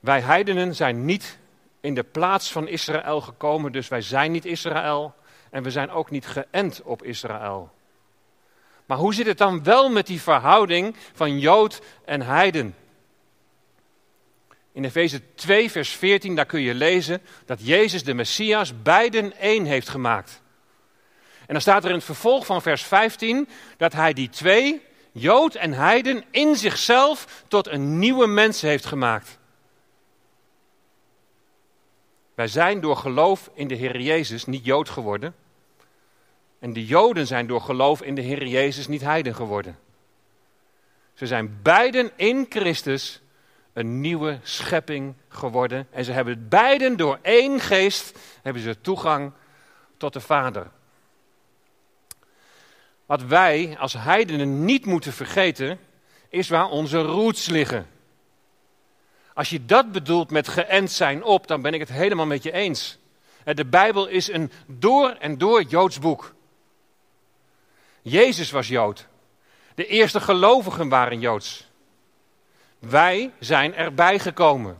Wij 0.01 0.21
heidenen 0.21 0.75
zijn 0.75 1.05
niet 1.05 1.39
in 1.81 1.95
de 1.95 2.05
plaats 2.05 2.53
van 2.53 2.69
Israël 2.69 3.21
gekomen, 3.21 3.73
dus 3.73 3.89
wij 3.89 4.03
zijn 4.03 4.33
niet 4.33 4.45
Israël 4.45 5.15
en 5.51 5.63
we 5.63 5.71
zijn 5.71 5.91
ook 5.91 6.11
niet 6.11 6.27
geënt 6.27 6.83
op 6.83 7.03
Israël. 7.03 7.73
Maar 8.87 8.99
hoe 8.99 9.15
zit 9.15 9.27
het 9.27 9.39
dan 9.39 9.63
wel 9.63 9.91
met 9.91 10.07
die 10.07 10.21
verhouding 10.21 10.97
van 11.13 11.39
Jood 11.39 11.81
en 12.05 12.23
Heiden? 12.23 12.75
In 14.73 14.85
Efeze 14.85 15.21
2, 15.35 15.71
vers 15.71 15.91
14, 15.91 16.35
daar 16.35 16.47
kun 16.47 16.61
je 16.61 16.75
lezen 16.75 17.23
dat 17.47 17.67
Jezus 17.67 18.05
de 18.05 18.15
Messias 18.15 18.83
beiden 18.83 19.37
één 19.39 19.65
heeft 19.65 19.89
gemaakt. 19.89 20.43
En 21.47 21.53
dan 21.53 21.61
staat 21.61 21.83
er 21.85 21.89
in 21.91 21.97
het 21.97 22.05
vervolg 22.05 22.47
van 22.47 22.63
vers 22.63 22.83
15 22.83 23.49
dat 23.77 23.93
hij 23.93 24.13
die 24.13 24.29
twee, 24.29 24.83
Jood 25.13 25.55
en 25.55 25.73
Heiden, 25.73 26.25
in 26.31 26.57
zichzelf 26.57 27.45
tot 27.49 27.67
een 27.67 27.99
nieuwe 27.99 28.27
mens 28.27 28.61
heeft 28.61 28.87
gemaakt. 28.87 29.39
Wij 32.35 32.49
zijn 32.49 32.81
door 32.81 32.97
geloof 32.97 33.51
in 33.55 33.69
de 33.69 33.75
Heer 33.75 34.01
Jezus 34.01 34.45
niet 34.45 34.65
Jood 34.65 34.89
geworden. 34.89 35.35
En 36.65 36.73
de 36.73 36.87
Joden 36.87 37.27
zijn 37.27 37.47
door 37.47 37.61
geloof 37.61 38.03
in 38.03 38.15
de 38.15 38.21
Heer 38.21 38.47
Jezus 38.47 38.87
niet 38.87 39.01
Heiden 39.01 39.35
geworden. 39.35 39.79
Ze 41.15 41.27
zijn 41.27 41.59
beiden 41.63 42.11
in 42.17 42.47
Christus 42.49 43.21
een 43.73 44.01
nieuwe 44.01 44.39
schepping 44.43 45.15
geworden. 45.29 45.87
En 45.91 46.05
ze 46.05 46.13
hebben 46.13 46.49
beiden 46.49 46.97
door 46.97 47.19
één 47.23 47.61
geest 47.61 48.19
hebben 48.43 48.63
ze 48.63 48.81
toegang 48.81 49.33
tot 49.97 50.13
de 50.13 50.21
Vader. 50.21 50.71
Wat 53.07 53.23
wij 53.23 53.77
als 53.79 53.93
heidenen 53.93 54.65
niet 54.65 54.87
moeten 54.87 55.13
vergeten, 55.13 55.79
is 56.29 56.49
waar 56.49 56.69
onze 56.69 57.03
roots 57.03 57.47
liggen. 57.49 57.87
Als 59.35 59.51
je 59.51 59.65
dat 59.65 59.93
bedoelt 59.93 60.31
met 60.31 60.49
geënt 60.49 60.91
zijn 60.91 61.25
op, 61.25 61.47
dan 61.47 61.63
ben 61.63 61.75
ik 61.75 61.81
het 61.81 61.93
helemaal 61.93 62.27
met 62.27 62.43
je 62.43 62.53
eens. 62.53 62.99
De 63.55 63.65
Bijbel 63.65 64.07
is 64.07 64.33
een 64.33 64.53
door 64.67 65.11
en 65.11 65.39
door 65.39 65.63
Joods 65.63 65.99
boek. 65.99 66.35
Jezus 68.05 68.51
was 68.51 68.69
Jood. 68.69 69.07
De 69.75 69.87
eerste 69.87 70.21
gelovigen 70.21 70.89
waren 70.89 71.21
Joods. 71.21 71.71
Wij 72.79 73.31
zijn 73.39 73.75
erbij 73.75 74.19
gekomen. 74.19 74.79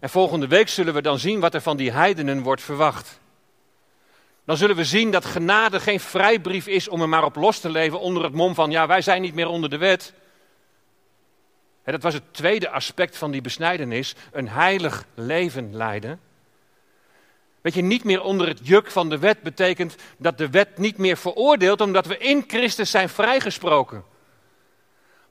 En 0.00 0.10
volgende 0.10 0.46
week 0.46 0.68
zullen 0.68 0.94
we 0.94 1.02
dan 1.02 1.18
zien 1.18 1.40
wat 1.40 1.54
er 1.54 1.60
van 1.60 1.76
die 1.76 1.92
heidenen 1.92 2.42
wordt 2.42 2.62
verwacht. 2.62 3.20
Dan 4.44 4.56
zullen 4.56 4.76
we 4.76 4.84
zien 4.84 5.10
dat 5.10 5.24
genade 5.24 5.80
geen 5.80 6.00
vrijbrief 6.00 6.66
is 6.66 6.88
om 6.88 7.00
er 7.00 7.08
maar 7.08 7.24
op 7.24 7.36
los 7.36 7.60
te 7.60 7.70
leven 7.70 8.00
onder 8.00 8.22
het 8.22 8.32
mom 8.32 8.54
van 8.54 8.70
ja, 8.70 8.86
wij 8.86 9.02
zijn 9.02 9.22
niet 9.22 9.34
meer 9.34 9.48
onder 9.48 9.70
de 9.70 9.78
wet. 9.78 10.12
En 11.82 11.92
dat 11.92 12.02
was 12.02 12.14
het 12.14 12.34
tweede 12.34 12.70
aspect 12.70 13.16
van 13.16 13.30
die 13.30 13.40
besnijdenis, 13.40 14.14
een 14.32 14.48
heilig 14.48 15.04
leven 15.14 15.76
leiden. 15.76 16.20
Weet 17.60 17.74
je, 17.74 17.82
niet 17.82 18.04
meer 18.04 18.22
onder 18.22 18.48
het 18.48 18.60
juk 18.62 18.90
van 18.90 19.08
de 19.08 19.18
wet 19.18 19.42
betekent 19.42 19.96
dat 20.16 20.38
de 20.38 20.50
wet 20.50 20.78
niet 20.78 20.98
meer 20.98 21.16
veroordeelt 21.16 21.80
omdat 21.80 22.06
we 22.06 22.18
in 22.18 22.44
Christus 22.46 22.90
zijn 22.90 23.08
vrijgesproken. 23.08 24.04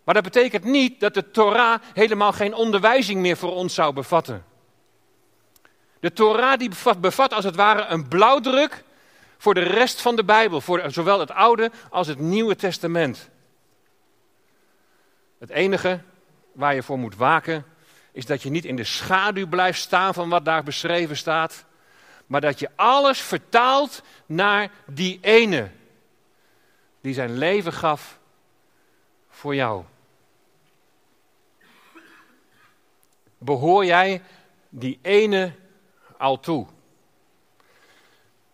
Maar 0.04 0.14
dat 0.14 0.24
betekent 0.24 0.64
niet 0.64 1.00
dat 1.00 1.14
de 1.14 1.32
Torah 1.32 1.82
helemaal 1.94 2.32
geen 2.32 2.54
onderwijzing 2.54 3.22
meer 3.22 3.38
voor 3.38 3.56
ons 3.56 3.74
zou 3.74 3.94
bevatten. 3.94 4.46
De 6.00 6.14
Torah 6.14 6.58
die 6.60 6.70
bevat, 6.70 7.02
bevat 7.02 7.34
als 7.34 7.46
het 7.46 7.56
ware 7.56 7.86
een 7.86 8.08
blauwdruk 8.08 8.84
voor 9.38 9.54
de 9.54 9.64
rest 9.64 10.02
van 10.02 10.16
de 10.16 10.24
Bijbel, 10.24 10.62
voor 10.62 10.84
zowel 10.92 11.20
het 11.20 11.32
Oude 11.32 11.72
als 11.90 12.08
het 12.08 12.20
Nieuwe 12.20 12.56
Testament. 12.56 13.30
Het 15.40 15.50
enige 15.50 16.02
waar 16.52 16.76
je 16.76 16.84
voor 16.84 17.00
moet 17.00 17.16
waken 17.16 17.66
is 18.12 18.26
dat 18.26 18.44
je 18.44 18.50
niet 18.50 18.66
in 18.66 18.76
de 18.76 18.84
schaduw 18.84 19.48
blijft 19.48 19.80
staan 19.80 20.14
van 20.14 20.30
wat 20.30 20.46
daar 20.46 20.64
beschreven 20.64 21.18
staat, 21.18 21.66
maar 22.28 22.42
dat 22.42 22.60
je 22.60 22.70
alles 22.76 23.22
vertaalt 23.22 24.02
naar 24.26 24.72
die 24.86 25.20
ene 25.22 25.72
die 27.02 27.14
zijn 27.14 27.38
leven 27.38 27.74
gaf 27.74 28.20
voor 29.30 29.56
jou. 29.56 29.84
Behoor 33.38 33.86
jij 33.86 34.22
die 34.70 35.00
ene 35.02 35.54
al 36.18 36.40
toe? 36.40 36.68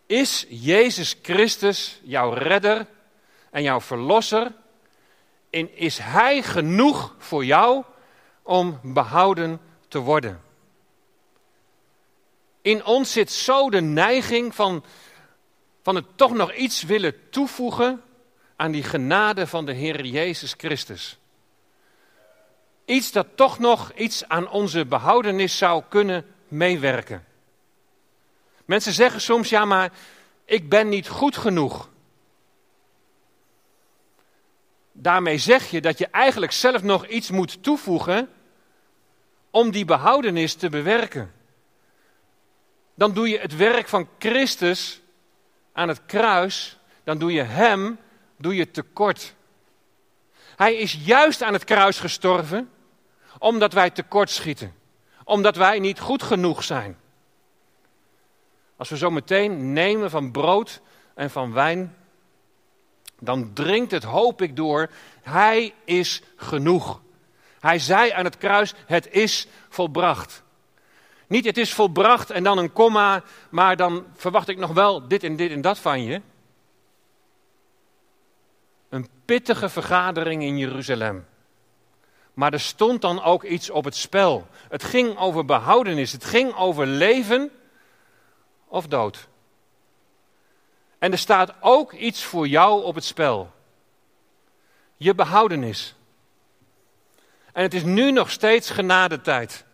Is 0.05 0.45
Jezus 0.49 1.19
Christus 1.21 2.01
jouw 2.03 2.33
redder 2.33 2.87
en 3.51 3.63
jouw 3.63 3.81
verlosser? 3.81 4.51
En 5.49 5.77
is 5.77 5.97
Hij 5.97 6.41
genoeg 6.41 7.15
voor 7.17 7.45
jou 7.45 7.83
om 8.41 8.79
behouden 8.83 9.61
te 9.87 9.99
worden? 9.99 10.42
In 12.63 12.85
ons 12.85 13.11
zit 13.11 13.31
zo 13.31 13.69
de 13.69 13.81
neiging 13.81 14.55
van, 14.55 14.83
van 15.81 15.95
het 15.95 16.05
toch 16.15 16.33
nog 16.33 16.53
iets 16.53 16.83
willen 16.83 17.29
toevoegen 17.29 18.03
aan 18.55 18.71
die 18.71 18.83
genade 18.83 19.47
van 19.47 19.65
de 19.65 19.73
Heer 19.73 20.05
Jezus 20.05 20.53
Christus. 20.57 21.17
Iets 22.85 23.11
dat 23.11 23.27
toch 23.35 23.59
nog 23.59 23.91
iets 23.95 24.27
aan 24.27 24.49
onze 24.49 24.85
behoudenis 24.85 25.57
zou 25.57 25.83
kunnen 25.89 26.25
meewerken. 26.47 27.25
Mensen 28.65 28.93
zeggen 28.93 29.21
soms, 29.21 29.49
ja 29.49 29.65
maar 29.65 29.91
ik 30.45 30.69
ben 30.69 30.89
niet 30.89 31.07
goed 31.07 31.37
genoeg. 31.37 31.89
Daarmee 34.91 35.37
zeg 35.37 35.69
je 35.69 35.81
dat 35.81 35.97
je 35.97 36.07
eigenlijk 36.07 36.51
zelf 36.51 36.83
nog 36.83 37.07
iets 37.07 37.31
moet 37.31 37.63
toevoegen 37.63 38.29
om 39.49 39.71
die 39.71 39.85
behoudenis 39.85 40.53
te 40.53 40.69
bewerken. 40.69 41.33
Dan 42.93 43.13
doe 43.13 43.29
je 43.29 43.39
het 43.39 43.55
werk 43.55 43.87
van 43.87 44.07
Christus 44.19 45.01
aan 45.73 45.87
het 45.87 46.05
kruis, 46.05 46.77
dan 47.03 47.17
doe 47.17 47.31
je 47.31 47.41
Hem, 47.41 47.99
doe 48.37 48.55
je 48.55 48.71
tekort. 48.71 49.35
Hij 50.55 50.75
is 50.75 50.99
juist 51.05 51.41
aan 51.43 51.53
het 51.53 51.63
kruis 51.63 51.99
gestorven 51.99 52.69
omdat 53.39 53.73
wij 53.73 53.89
tekort 53.89 54.29
schieten, 54.29 54.75
omdat 55.23 55.55
wij 55.55 55.79
niet 55.79 55.99
goed 55.99 56.23
genoeg 56.23 56.63
zijn. 56.63 56.97
Als 58.77 58.89
we 58.89 58.97
zo 58.97 59.09
meteen 59.09 59.73
nemen 59.73 60.09
van 60.09 60.31
brood 60.31 60.81
en 61.13 61.29
van 61.29 61.53
wijn, 61.53 61.95
dan 63.19 63.53
dringt 63.53 63.91
het, 63.91 64.03
hoop 64.03 64.41
ik, 64.41 64.55
door. 64.55 64.89
Hij 65.21 65.73
is 65.85 66.21
genoeg. 66.35 67.01
Hij 67.59 67.79
zei 67.79 68.11
aan 68.11 68.25
het 68.25 68.37
kruis: 68.37 68.73
Het 68.85 69.11
is 69.11 69.47
volbracht. 69.69 70.42
Niet 71.33 71.45
het 71.45 71.57
is 71.57 71.73
volbracht 71.73 72.29
en 72.29 72.43
dan 72.43 72.57
een 72.57 72.73
komma, 72.73 73.23
maar 73.49 73.75
dan 73.75 74.05
verwacht 74.15 74.47
ik 74.47 74.57
nog 74.57 74.71
wel 74.71 75.07
dit 75.07 75.23
en 75.23 75.35
dit 75.35 75.51
en 75.51 75.61
dat 75.61 75.79
van 75.79 76.03
je. 76.03 76.21
Een 78.89 79.07
pittige 79.25 79.69
vergadering 79.69 80.43
in 80.43 80.57
Jeruzalem. 80.57 81.25
Maar 82.33 82.53
er 82.53 82.59
stond 82.59 83.01
dan 83.01 83.23
ook 83.23 83.43
iets 83.43 83.69
op 83.69 83.83
het 83.83 83.95
spel. 83.95 84.47
Het 84.69 84.83
ging 84.83 85.17
over 85.17 85.45
behoudenis, 85.45 86.11
het 86.11 86.25
ging 86.25 86.55
over 86.55 86.85
leven 86.85 87.51
of 88.67 88.87
dood. 88.87 89.27
En 90.99 91.11
er 91.11 91.17
staat 91.17 91.53
ook 91.59 91.93
iets 91.93 92.23
voor 92.23 92.47
jou 92.47 92.83
op 92.83 92.95
het 92.95 93.05
spel. 93.05 93.51
Je 94.97 95.15
behoudenis. 95.15 95.95
En 97.53 97.61
het 97.61 97.73
is 97.73 97.83
nu 97.83 98.11
nog 98.11 98.29
steeds 98.29 98.69
genadetijd. 98.69 99.65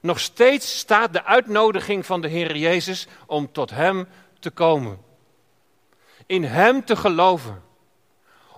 Nog 0.00 0.20
steeds 0.20 0.78
staat 0.78 1.12
de 1.12 1.24
uitnodiging 1.24 2.06
van 2.06 2.20
de 2.20 2.28
Heer 2.28 2.56
Jezus 2.56 3.06
om 3.26 3.52
tot 3.52 3.70
Hem 3.70 4.08
te 4.38 4.50
komen. 4.50 5.02
In 6.26 6.44
Hem 6.44 6.84
te 6.84 6.96
geloven. 6.96 7.62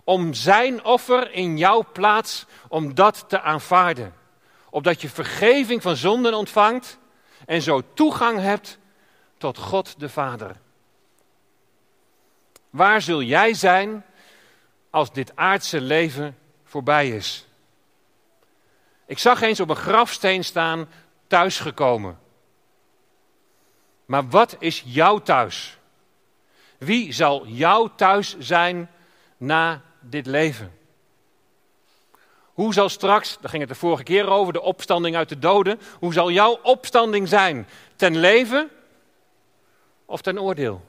Om 0.04 0.34
Zijn 0.34 0.84
offer 0.84 1.32
in 1.32 1.58
jouw 1.58 1.86
plaats, 1.92 2.46
om 2.68 2.94
dat 2.94 3.24
te 3.28 3.40
aanvaarden. 3.40 4.14
Opdat 4.70 5.00
je 5.00 5.08
vergeving 5.08 5.82
van 5.82 5.96
zonden 5.96 6.34
ontvangt 6.34 6.98
en 7.46 7.62
zo 7.62 7.82
toegang 7.94 8.40
hebt 8.40 8.78
tot 9.38 9.58
God 9.58 10.00
de 10.00 10.08
Vader. 10.08 10.56
Waar 12.70 13.02
zul 13.02 13.22
jij 13.22 13.54
zijn 13.54 14.04
als 14.90 15.12
dit 15.12 15.36
aardse 15.36 15.80
leven 15.80 16.38
voorbij 16.64 17.08
is? 17.08 17.46
Ik 19.06 19.18
zag 19.18 19.40
eens 19.40 19.60
op 19.60 19.70
een 19.70 19.76
grafsteen 19.76 20.44
staan, 20.44 20.88
thuisgekomen. 21.32 22.18
Maar 24.04 24.28
wat 24.28 24.56
is 24.58 24.82
jouw 24.86 25.18
thuis? 25.18 25.78
Wie 26.78 27.12
zal 27.12 27.46
jouw 27.46 27.94
thuis 27.94 28.38
zijn 28.38 28.90
na 29.36 29.82
dit 30.00 30.26
leven? 30.26 30.78
Hoe 32.52 32.72
zal 32.72 32.88
straks, 32.88 33.38
daar 33.40 33.50
ging 33.50 33.62
het 33.62 33.72
de 33.72 33.78
vorige 33.78 34.02
keer 34.02 34.28
over, 34.28 34.52
de 34.52 34.60
opstanding 34.60 35.16
uit 35.16 35.28
de 35.28 35.38
doden, 35.38 35.80
hoe 35.98 36.12
zal 36.12 36.30
jouw 36.30 36.58
opstanding 36.62 37.28
zijn? 37.28 37.68
Ten 37.96 38.16
leven 38.16 38.70
of 40.04 40.20
ten 40.20 40.40
oordeel? 40.40 40.84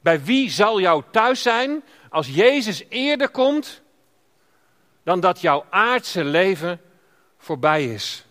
Bij 0.00 0.24
wie 0.24 0.50
zal 0.50 0.80
jouw 0.80 1.04
thuis 1.10 1.42
zijn 1.42 1.84
als 2.10 2.26
Jezus 2.26 2.84
eerder 2.88 3.28
komt 3.28 3.82
dan 5.02 5.20
dat 5.20 5.40
jouw 5.40 5.64
aardse 5.70 6.24
leven 6.24 6.80
voorbij 7.38 7.84
is? 7.94 8.26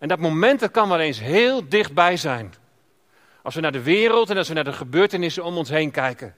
En 0.00 0.08
dat 0.08 0.18
moment 0.18 0.70
kan 0.70 0.88
wel 0.88 0.98
eens 0.98 1.20
heel 1.20 1.68
dichtbij 1.68 2.16
zijn. 2.16 2.54
Als 3.42 3.54
we 3.54 3.60
naar 3.60 3.72
de 3.72 3.82
wereld 3.82 4.30
en 4.30 4.36
als 4.36 4.48
we 4.48 4.54
naar 4.54 4.64
de 4.64 4.72
gebeurtenissen 4.72 5.44
om 5.44 5.56
ons 5.56 5.68
heen 5.68 5.90
kijken. 5.90 6.34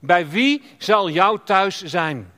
Bij 0.00 0.28
wie 0.28 0.62
zal 0.78 1.10
jouw 1.10 1.36
thuis 1.36 1.82
zijn? 1.82 2.32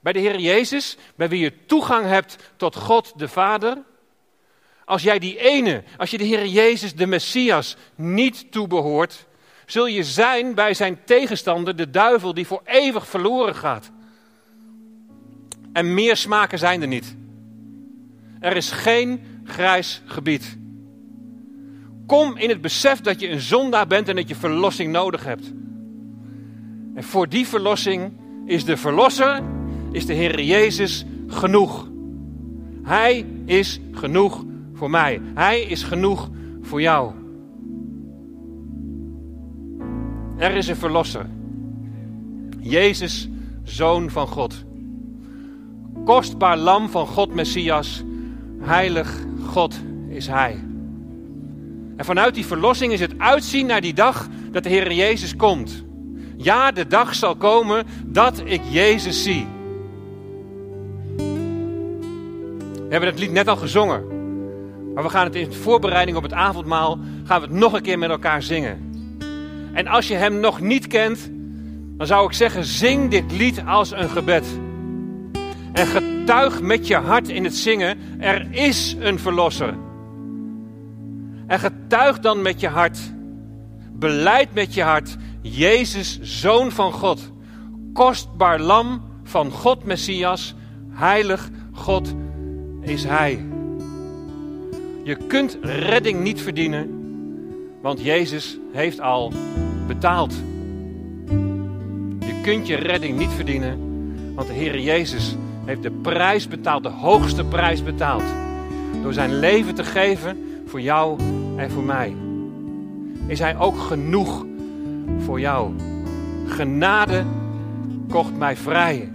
Bij 0.00 0.12
de 0.12 0.18
Heer 0.18 0.38
Jezus, 0.38 0.96
bij 1.14 1.28
wie 1.28 1.40
je 1.40 1.66
toegang 1.66 2.06
hebt 2.06 2.36
tot 2.56 2.76
God 2.76 3.18
de 3.18 3.28
Vader? 3.28 3.78
Als 4.84 5.02
jij 5.02 5.18
die 5.18 5.38
ene, 5.38 5.82
als 5.96 6.10
je 6.10 6.18
de 6.18 6.24
Heer 6.24 6.46
Jezus, 6.46 6.94
de 6.94 7.06
Messias, 7.06 7.76
niet 7.94 8.52
toebehoort, 8.52 9.26
zul 9.66 9.86
je 9.86 10.04
zijn 10.04 10.54
bij 10.54 10.74
zijn 10.74 11.04
tegenstander, 11.04 11.76
de 11.76 11.90
duivel, 11.90 12.34
die 12.34 12.46
voor 12.46 12.60
eeuwig 12.64 13.06
verloren 13.06 13.54
gaat. 13.54 13.90
En 15.72 15.94
meer 15.94 16.16
smaken 16.16 16.58
zijn 16.58 16.82
er 16.82 16.88
niet. 16.88 17.16
Er 18.42 18.56
is 18.56 18.70
geen 18.70 19.20
grijs 19.44 20.02
gebied. 20.04 20.58
Kom 22.06 22.36
in 22.36 22.48
het 22.48 22.60
besef 22.60 23.00
dat 23.00 23.20
je 23.20 23.28
een 23.28 23.40
zondaar 23.40 23.86
bent 23.86 24.08
en 24.08 24.16
dat 24.16 24.28
je 24.28 24.34
verlossing 24.34 24.92
nodig 24.92 25.24
hebt. 25.24 25.52
En 26.94 27.02
voor 27.02 27.28
die 27.28 27.46
verlossing 27.46 28.12
is 28.46 28.64
de 28.64 28.76
Verlosser, 28.76 29.42
is 29.90 30.06
de 30.06 30.12
Heer 30.12 30.42
Jezus 30.42 31.04
genoeg. 31.26 31.90
Hij 32.82 33.26
is 33.44 33.80
genoeg 33.92 34.44
voor 34.72 34.90
mij. 34.90 35.20
Hij 35.34 35.60
is 35.60 35.82
genoeg 35.82 36.30
voor 36.60 36.80
jou. 36.80 37.12
Er 40.36 40.54
is 40.54 40.68
een 40.68 40.76
Verlosser. 40.76 41.26
Jezus, 42.60 43.28
Zoon 43.62 44.10
van 44.10 44.26
God. 44.26 44.64
Kostbaar 46.04 46.56
lam 46.56 46.88
van 46.88 47.06
God 47.06 47.34
Messias. 47.34 48.04
Heilig 48.62 49.14
God 49.46 49.80
is 50.08 50.26
Hij. 50.26 50.58
En 51.96 52.04
vanuit 52.04 52.34
die 52.34 52.46
verlossing 52.46 52.92
is 52.92 53.00
het 53.00 53.18
uitzien 53.18 53.66
naar 53.66 53.80
die 53.80 53.94
dag 53.94 54.28
dat 54.50 54.62
de 54.62 54.68
Heer 54.68 54.92
Jezus 54.92 55.36
komt. 55.36 55.84
Ja, 56.36 56.72
de 56.72 56.86
dag 56.86 57.14
zal 57.14 57.36
komen 57.36 57.86
dat 58.06 58.42
ik 58.44 58.60
Jezus 58.70 59.22
zie. 59.22 59.46
We 62.74 62.98
hebben 62.98 63.08
het 63.08 63.18
lied 63.18 63.32
net 63.32 63.48
al 63.48 63.56
gezongen. 63.56 64.04
Maar 64.94 65.02
we 65.02 65.10
gaan 65.10 65.24
het 65.24 65.34
in 65.34 65.52
voorbereiding 65.52 66.16
op 66.16 66.22
het 66.22 66.32
avondmaal 66.32 66.98
gaan 67.24 67.40
we 67.40 67.46
het 67.46 67.56
nog 67.56 67.72
een 67.72 67.82
keer 67.82 67.98
met 67.98 68.10
elkaar 68.10 68.42
zingen. 68.42 68.90
En 69.72 69.86
als 69.86 70.08
je 70.08 70.14
hem 70.14 70.40
nog 70.40 70.60
niet 70.60 70.86
kent, 70.86 71.30
dan 71.96 72.06
zou 72.06 72.26
ik 72.26 72.32
zeggen: 72.32 72.64
zing 72.64 73.10
dit 73.10 73.32
lied 73.32 73.62
als 73.66 73.90
een 73.90 74.08
gebed. 74.08 74.46
En 75.72 76.11
getuig 76.22 76.60
met 76.60 76.86
je 76.86 76.96
hart 76.96 77.28
in 77.28 77.44
het 77.44 77.56
zingen: 77.56 77.98
er 78.18 78.46
is 78.50 78.96
een 78.98 79.18
verlosser. 79.18 79.74
En 81.46 81.58
getuig 81.58 82.20
dan 82.20 82.42
met 82.42 82.60
je 82.60 82.68
hart, 82.68 82.98
beleid 83.92 84.54
met 84.54 84.74
je 84.74 84.82
hart: 84.82 85.16
Jezus, 85.40 86.18
zoon 86.20 86.70
van 86.70 86.92
God, 86.92 87.32
kostbaar 87.92 88.60
lam 88.60 89.02
van 89.24 89.50
God 89.50 89.84
Messias, 89.84 90.54
heilig 90.90 91.50
God 91.72 92.14
is 92.80 93.04
Hij. 93.04 93.46
Je 95.04 95.16
kunt 95.26 95.58
redding 95.62 96.22
niet 96.22 96.40
verdienen, 96.40 96.90
want 97.80 98.00
Jezus 98.00 98.58
heeft 98.72 99.00
al 99.00 99.32
betaald. 99.86 100.34
Je 102.18 102.40
kunt 102.42 102.66
je 102.66 102.76
redding 102.76 103.18
niet 103.18 103.32
verdienen, 103.32 103.78
want 104.34 104.46
de 104.46 104.54
Heer 104.54 104.80
Jezus 104.80 105.36
heeft 105.64 105.82
de 105.82 105.90
prijs 105.90 106.48
betaald, 106.48 106.82
de 106.82 106.88
hoogste 106.88 107.44
prijs 107.44 107.82
betaald. 107.82 108.22
Door 109.02 109.12
zijn 109.12 109.38
leven 109.38 109.74
te 109.74 109.84
geven 109.84 110.62
voor 110.66 110.80
jou 110.80 111.18
en 111.56 111.70
voor 111.70 111.82
mij. 111.82 112.16
Is 113.26 113.38
Hij 113.38 113.58
ook 113.58 113.78
genoeg 113.78 114.46
voor 115.18 115.40
jou? 115.40 115.72
Genade 116.46 117.24
kocht 118.08 118.36
mij 118.36 118.56
vrij. 118.56 119.10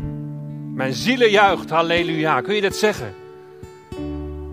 Mijn 0.74 0.94
ziel 0.94 1.28
juicht, 1.28 1.70
halleluja. 1.70 2.42
Kun 2.42 2.56
je 2.56 2.62
dat 2.62 2.76
zeggen? 2.76 3.14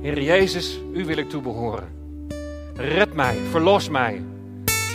Heer 0.01 0.23
Jezus, 0.23 0.81
u 0.93 1.05
wil 1.05 1.17
ik 1.17 1.29
toebehoren. 1.29 1.89
Red 2.75 3.15
mij, 3.15 3.37
verlos 3.51 3.89
mij. 3.89 4.23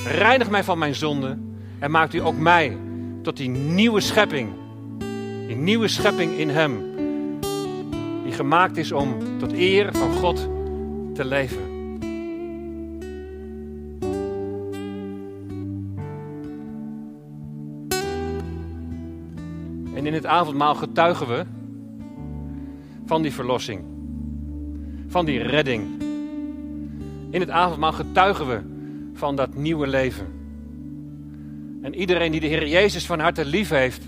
Reinig 0.05 0.49
mij 0.49 0.63
van 0.63 0.77
mijn 0.77 0.95
zonde. 0.95 1.37
En 1.79 1.91
maakt 1.91 2.13
u 2.13 2.19
ook 2.19 2.37
mij 2.37 2.77
tot 3.21 3.37
die 3.37 3.49
nieuwe 3.49 3.99
schepping. 3.99 4.49
Die 5.47 5.55
nieuwe 5.55 5.87
schepping 5.87 6.37
in 6.37 6.49
Hem. 6.49 6.88
Gemaakt 8.39 8.77
is 8.77 8.91
om 8.91 9.37
tot 9.37 9.53
eer 9.53 9.89
van 9.95 10.11
God 10.11 10.49
te 11.13 11.25
leven. 11.25 11.61
En 19.93 20.05
in 20.05 20.13
het 20.13 20.25
avondmaal 20.25 20.75
getuigen 20.75 21.27
we 21.27 21.45
van 23.05 23.21
die 23.21 23.33
verlossing 23.33 23.81
van 25.07 25.25
die 25.25 25.41
redding. 25.41 26.01
In 27.29 27.39
het 27.39 27.49
avondmaal 27.49 27.91
getuigen 27.91 28.47
we 28.47 28.61
van 29.13 29.35
dat 29.35 29.55
nieuwe 29.55 29.87
leven. 29.87 30.27
En 31.81 31.95
iedereen 31.95 32.31
die 32.31 32.41
de 32.41 32.47
Heer 32.47 32.67
Jezus 32.67 33.05
van 33.05 33.19
harte 33.19 33.45
lief 33.45 33.69
heeft. 33.69 34.01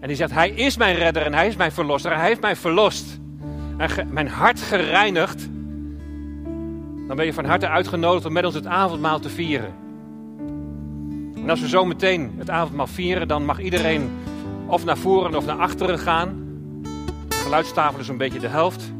En 0.00 0.08
die 0.08 0.16
zegt, 0.16 0.32
Hij 0.32 0.50
is 0.50 0.76
mijn 0.76 0.96
redder 0.96 1.22
en 1.22 1.34
Hij 1.34 1.46
is 1.46 1.56
mijn 1.56 1.72
verlosser. 1.72 2.16
Hij 2.16 2.26
heeft 2.26 2.40
mij 2.40 2.56
verlost. 2.56 3.22
En 3.76 4.08
mijn 4.10 4.28
hart 4.28 4.60
gereinigd. 4.60 5.48
Dan 7.06 7.16
ben 7.16 7.26
je 7.26 7.32
van 7.32 7.44
harte 7.44 7.68
uitgenodigd 7.68 8.26
om 8.26 8.32
met 8.32 8.44
ons 8.44 8.54
het 8.54 8.66
avondmaal 8.66 9.20
te 9.20 9.28
vieren. 9.28 9.74
En 11.36 11.50
als 11.50 11.60
we 11.60 11.68
zo 11.68 11.84
meteen 11.84 12.32
het 12.36 12.50
avondmaal 12.50 12.86
vieren, 12.86 13.28
dan 13.28 13.44
mag 13.44 13.60
iedereen 13.60 14.10
of 14.66 14.84
naar 14.84 14.96
voren 14.96 15.34
of 15.34 15.46
naar 15.46 15.56
achteren 15.56 15.98
gaan. 15.98 16.42
De 17.28 17.36
geluidstafel 17.36 18.00
is 18.00 18.08
een 18.08 18.16
beetje 18.16 18.40
de 18.40 18.48
helft. 18.48 18.92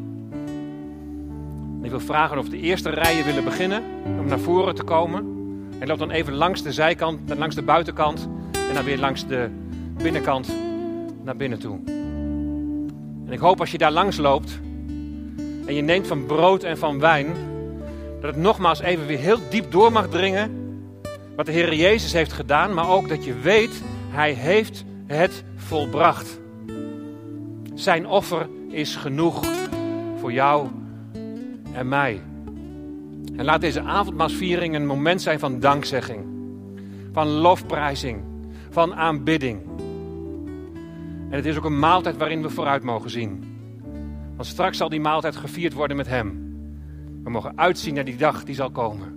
Ik 1.82 1.90
wil 1.90 2.00
vragen 2.00 2.38
of 2.38 2.48
de 2.48 2.60
eerste 2.60 2.90
rijen 2.90 3.24
willen 3.24 3.44
beginnen 3.44 3.82
om 4.18 4.26
naar 4.26 4.38
voren 4.38 4.74
te 4.74 4.82
komen. 4.82 5.26
En 5.78 5.86
loop 5.86 5.98
dan 5.98 6.10
even 6.10 6.34
langs 6.34 6.62
de 6.62 6.72
zijkant, 6.72 7.20
langs 7.36 7.54
de 7.54 7.62
buitenkant 7.62 8.28
en 8.68 8.74
dan 8.74 8.84
weer 8.84 8.98
langs 8.98 9.26
de 9.26 9.50
binnenkant 10.02 10.54
naar 11.22 11.36
binnen 11.36 11.58
toe. 11.58 11.78
En 13.26 13.32
ik 13.32 13.38
hoop 13.38 13.60
als 13.60 13.70
je 13.70 13.78
daar 13.78 13.92
langs 13.92 14.16
loopt 14.16 14.60
en 15.66 15.74
je 15.74 15.82
neemt 15.82 16.06
van 16.06 16.26
brood 16.26 16.62
en 16.62 16.78
van 16.78 17.00
wijn, 17.00 17.26
dat 18.20 18.34
het 18.34 18.42
nogmaals 18.42 18.80
even 18.80 19.06
weer 19.06 19.18
heel 19.18 19.38
diep 19.50 19.72
door 19.72 19.92
mag 19.92 20.08
dringen 20.08 20.64
wat 21.36 21.46
de 21.46 21.52
Heer 21.52 21.74
Jezus 21.74 22.12
heeft 22.12 22.32
gedaan, 22.32 22.74
maar 22.74 22.88
ook 22.88 23.08
dat 23.08 23.24
je 23.24 23.34
weet, 23.34 23.82
Hij 24.08 24.32
heeft 24.32 24.84
het 25.06 25.44
volbracht. 25.56 26.40
Zijn 27.74 28.06
offer 28.06 28.48
is 28.68 28.96
genoeg 28.96 29.44
voor 30.16 30.32
jou 30.32 30.68
en 31.72 31.88
mij. 31.88 32.22
En 33.36 33.44
laat 33.44 33.60
deze 33.60 33.80
avondmaalsviering 33.80 34.74
een 34.74 34.86
moment 34.86 35.22
zijn 35.22 35.38
van 35.38 35.60
dankzegging, 35.60 36.24
van 37.12 37.28
lofprijzing, 37.28 38.22
van 38.70 38.94
aanbidding. 38.94 39.60
En 41.30 41.36
het 41.36 41.46
is 41.46 41.56
ook 41.56 41.64
een 41.64 41.78
maaltijd 41.78 42.16
waarin 42.16 42.42
we 42.42 42.50
vooruit 42.50 42.82
mogen 42.82 43.10
zien. 43.10 43.53
Want 44.36 44.46
straks 44.46 44.76
zal 44.76 44.88
die 44.88 45.00
maaltijd 45.00 45.36
gevierd 45.36 45.72
worden 45.72 45.96
met 45.96 46.06
Hem. 46.06 46.52
We 47.22 47.30
mogen 47.30 47.58
uitzien 47.58 47.94
naar 47.94 48.04
die 48.04 48.16
dag 48.16 48.44
die 48.44 48.54
zal 48.54 48.70
komen. 48.70 49.13